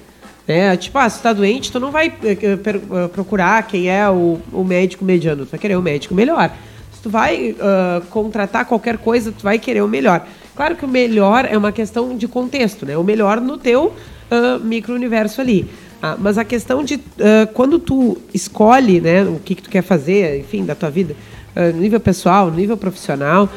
[0.47, 0.75] Né?
[0.77, 4.39] Tipo, ah, se tá doente, tu não vai eh, eh, eh, procurar quem é o,
[4.51, 6.51] o médico mediano, tu vai querer o médico melhor.
[6.91, 10.25] Se tu vai ah, contratar qualquer coisa, tu vai querer o melhor.
[10.55, 12.97] Claro que o melhor é uma questão de contexto, né?
[12.97, 13.93] O melhor no teu
[14.31, 15.69] ah, micro-universo ali.
[16.01, 19.83] Ah, mas a questão de ah, quando tu escolhe né, o que, que tu quer
[19.83, 21.15] fazer, enfim, da tua vida,
[21.53, 23.49] no nível pessoal, nível profissional,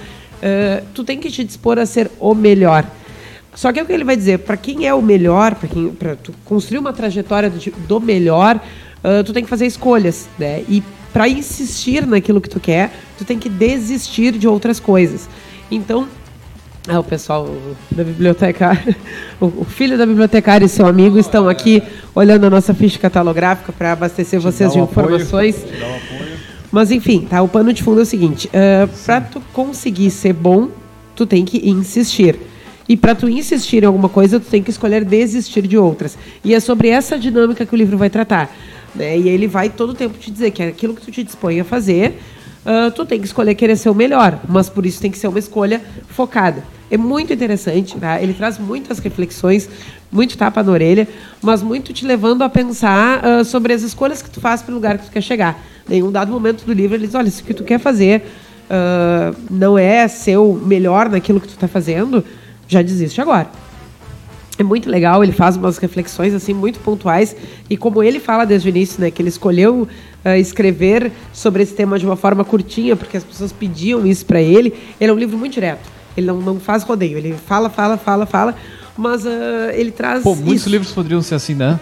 [0.43, 2.85] ah, tu tem que te dispor a ser o melhor.
[3.55, 5.90] Só que é o que ele vai dizer, para quem é o melhor, para quem
[5.90, 8.61] para tu construir uma trajetória do, do melhor,
[9.05, 10.64] ah, tu tem que fazer escolhas, né?
[10.66, 10.82] E
[11.12, 15.28] para insistir naquilo que tu quer, tu tem que desistir de outras coisas.
[15.70, 16.09] Então,
[16.88, 17.55] ah, o pessoal
[17.90, 18.82] da biblioteca,
[19.38, 21.82] o filho da bibliotecária e seu amigo estão aqui
[22.14, 25.07] olhando a nossa ficha catalográfica para abastecer vocês de um apoio.
[25.07, 25.57] informações.
[26.72, 27.42] Mas enfim, tá?
[27.42, 28.50] O pano de fundo é o seguinte:
[29.05, 30.70] para tu conseguir ser bom,
[31.14, 32.38] tu tem que insistir.
[32.89, 36.18] E para tu insistir em alguma coisa, tu tem que escolher desistir de outras.
[36.45, 38.55] E é sobre essa dinâmica que o livro vai tratar.
[38.95, 39.18] Né?
[39.18, 42.18] E ele vai todo tempo te dizer que aquilo que tu te dispõe a fazer,
[42.64, 44.39] ah, tu tem que escolher querer ser o melhor.
[44.49, 46.62] Mas por isso tem que ser uma escolha focada.
[46.91, 48.22] É muito interessante, tá?
[48.22, 49.68] Ele traz muitas reflexões,
[50.12, 51.09] muito tapa na orelha,
[51.43, 54.74] mas muito te levando a pensar ah, sobre as escolhas que tu faz para o
[54.74, 55.59] lugar que tu quer chegar.
[55.89, 58.22] Em um dado momento do livro, ele diz: olha, se o que tu quer fazer
[58.70, 62.24] ah, não é ser o melhor naquilo que tu está fazendo,
[62.68, 63.48] já desiste agora.
[64.56, 67.34] É muito legal, ele faz umas reflexões assim muito pontuais
[67.68, 69.88] e como ele fala desde o início, né, que ele escolheu
[70.24, 74.40] ah, escrever sobre esse tema de uma forma curtinha, porque as pessoas pediam isso para
[74.40, 74.72] ele.
[75.00, 75.90] Ele é um livro muito direto.
[76.16, 78.54] Ele não, não faz rodeio, ele fala, fala, fala, fala,
[78.96, 80.70] mas ah, ele traz Pô, muitos isso.
[80.70, 81.80] livros poderiam ser assim, né?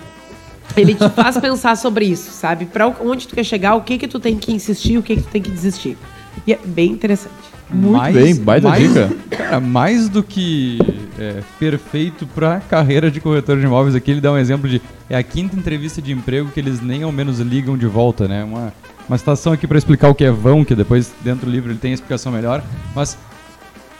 [0.74, 2.64] Ele te faz pensar sobre isso, sabe?
[2.64, 5.22] Para onde tu quer chegar, o que que tu tem que insistir, o que que
[5.22, 5.98] tu tem que desistir.
[6.46, 7.51] E é bem interessante.
[7.72, 9.10] Muito bem, baita mais, dica.
[9.30, 10.78] Cara, mais do que
[11.18, 15.16] é, perfeito pra carreira de corretor de imóveis aqui, ele dá um exemplo de é
[15.16, 18.44] a quinta entrevista de emprego que eles nem ao menos ligam de volta, né?
[18.44, 18.72] Uma,
[19.08, 21.78] uma situação aqui pra explicar o que é vão, que depois dentro do livro ele
[21.78, 22.62] tem a explicação melhor,
[22.94, 23.16] mas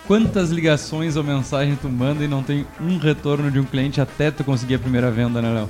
[0.06, 4.30] quantas ligações ou mensagens tu manda e não tem um retorno de um cliente até
[4.30, 5.68] tu conseguir a primeira venda, né, Léo?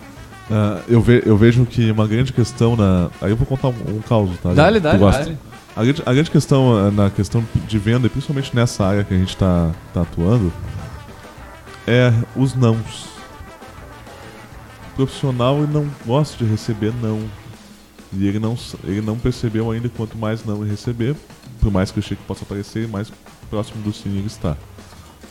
[0.50, 3.08] Ah, eu, ve- eu vejo que uma grande questão na.
[3.20, 4.52] Aí eu vou contar um, um caos, tá?
[4.52, 5.24] Dá-lhe, gosta?
[5.24, 5.36] dá-lhe.
[5.74, 9.14] A grande, a grande questão ah, na questão de venda, e principalmente nessa área que
[9.14, 10.52] a gente está tá atuando,
[11.86, 13.06] é os nãos.
[14.92, 17.20] O profissional não gosta de receber não.
[18.12, 21.16] E ele não, ele não percebeu ainda quanto mais não ele receber,
[21.60, 23.10] por mais que o cheque possa aparecer, mais
[23.48, 24.54] próximo do sim ele está.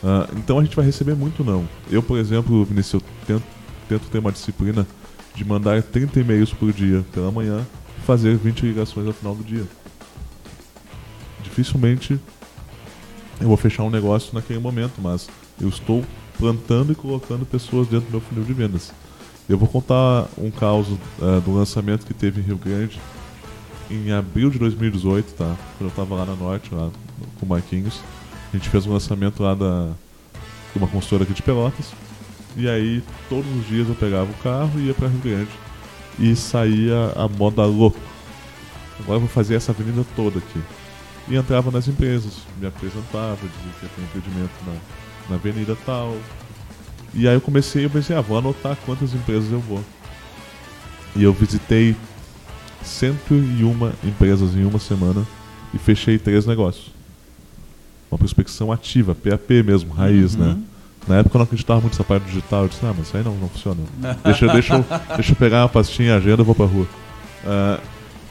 [0.04, 1.70] Ah, então a gente vai receber muito não.
[1.92, 3.44] Eu, por exemplo, Vinícius, eu tento,
[3.88, 4.88] tento ter uma disciplina
[5.36, 7.64] de mandar 30 e-mails por dia pela manhã
[8.00, 9.66] e fazer 20 ligações ao final do dia.
[11.52, 12.20] Dificilmente
[13.40, 15.30] eu vou fechar um negócio naquele momento, mas
[15.60, 16.04] eu estou
[16.38, 18.94] plantando e colocando pessoas dentro do meu funil de vendas.
[19.50, 23.00] Eu vou contar um caso ah, do lançamento que teve em Rio Grande
[23.90, 25.58] em abril de 2018, tá?
[25.78, 26.90] Quando eu tava lá na Norte, lá
[27.40, 28.00] com o Marquinhos.
[28.54, 29.92] A gente fez um lançamento lá da
[30.72, 31.92] de uma consultora aqui de Pelotas.
[32.56, 35.52] E aí, todos os dias eu pegava o carro e ia pra Rio Grande.
[36.18, 38.00] E saía a moda louco.
[39.00, 40.62] Agora eu vou fazer essa avenida toda aqui.
[41.32, 44.74] E entrava nas empresas, me apresentava, dizia que ia ter um empreendimento na,
[45.30, 46.18] na avenida tal.
[47.14, 49.82] E aí eu comecei, eu pensei, ah, vou anotar quantas empresas eu vou.
[51.16, 51.96] E eu visitei
[52.84, 55.26] 101 empresas em uma semana
[55.74, 56.92] e fechei três negócios.
[58.12, 60.58] Uma prospecção ativa, PAP mesmo, raiz, né?
[61.08, 63.24] Na época eu não acreditava muito nessa parte digital, eu disse, ah, mas isso aí
[63.24, 63.80] não, não funciona.
[64.22, 66.86] deixa, deixa, eu, deixa eu pegar uma pastinha e agenda e vou pra rua.
[67.46, 67.80] Ah,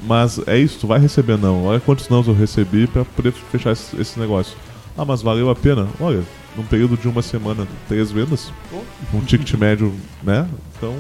[0.03, 1.65] mas é isso, tu vai receber não.
[1.65, 4.57] Olha quantos não eu recebi pra poder fechar esse, esse negócio.
[4.97, 5.89] Ah, mas valeu a pena?
[6.01, 6.23] Olha,
[6.57, 8.53] num período de uma semana, três vendas,
[9.15, 9.93] um ticket médio,
[10.23, 10.49] né?
[10.77, 10.95] Então,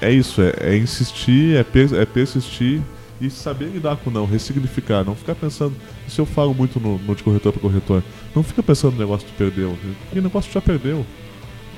[0.00, 2.80] é isso, é, é insistir, é, per- é persistir
[3.20, 5.74] e saber lidar com não, ressignificar, não ficar pensando.
[6.06, 8.02] Isso eu falo muito no, no de corretor para corretor.
[8.34, 11.04] Não fica pensando no negócio que tu perdeu, porque o negócio já perdeu.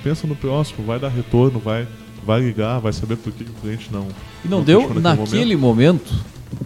[0.03, 1.87] Pensa no próximo, vai dar retorno, vai,
[2.25, 4.07] vai ligar, vai saber por que o cliente não.
[4.45, 6.13] E não, deu fechou naquele momento.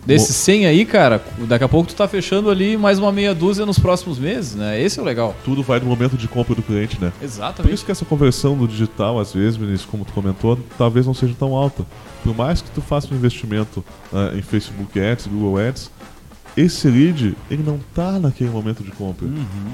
[0.07, 3.64] Desses 100 aí, cara, daqui a pouco tu tá fechando ali mais uma meia dúzia
[3.64, 4.80] nos próximos meses, né?
[4.80, 5.34] Esse é o legal.
[5.44, 7.12] Tudo vai do momento de compra do cliente, né?
[7.18, 7.74] Por Exatamente.
[7.74, 11.34] isso que essa conversão do digital, às vezes, Vinícius, como tu comentou, talvez não seja
[11.38, 11.84] tão alta.
[12.22, 15.90] Por mais que tu faça um investimento ah, em Facebook Ads, Google Ads,
[16.57, 19.26] esse lead, ele não tá naquele momento de compra.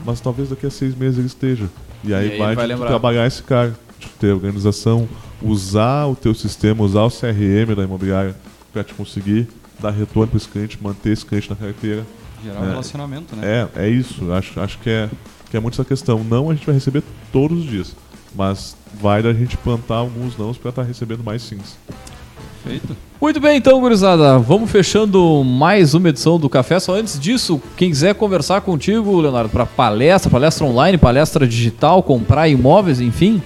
[0.04, 1.68] Mas talvez daqui a seis meses ele esteja.
[2.02, 3.74] E aí E aí vai, vai trabalhar esse cara,
[4.08, 5.08] ter organização,
[5.42, 8.34] usar o teu sistema, usar o CRM da imobiliária
[8.72, 9.48] para te conseguir
[9.80, 12.06] dar retorno para esse cliente, manter esse cliente na carteira.
[12.44, 12.68] Gerar um É.
[12.70, 13.68] relacionamento, né?
[13.76, 14.32] É, é isso.
[14.32, 15.08] Acho, acho que, é,
[15.50, 16.22] que é muito essa questão.
[16.24, 17.94] Não a gente vai receber todos os dias.
[18.34, 21.76] Mas vai da gente plantar alguns nãos para estar recebendo mais sims.
[22.62, 22.94] Feito.
[23.20, 24.38] Muito bem, então, gurizada.
[24.38, 26.78] Vamos fechando mais uma edição do Café.
[26.78, 32.48] Só antes disso, quem quiser conversar contigo, Leonardo, para palestra, palestra online, palestra digital, comprar
[32.48, 33.42] imóveis, enfim.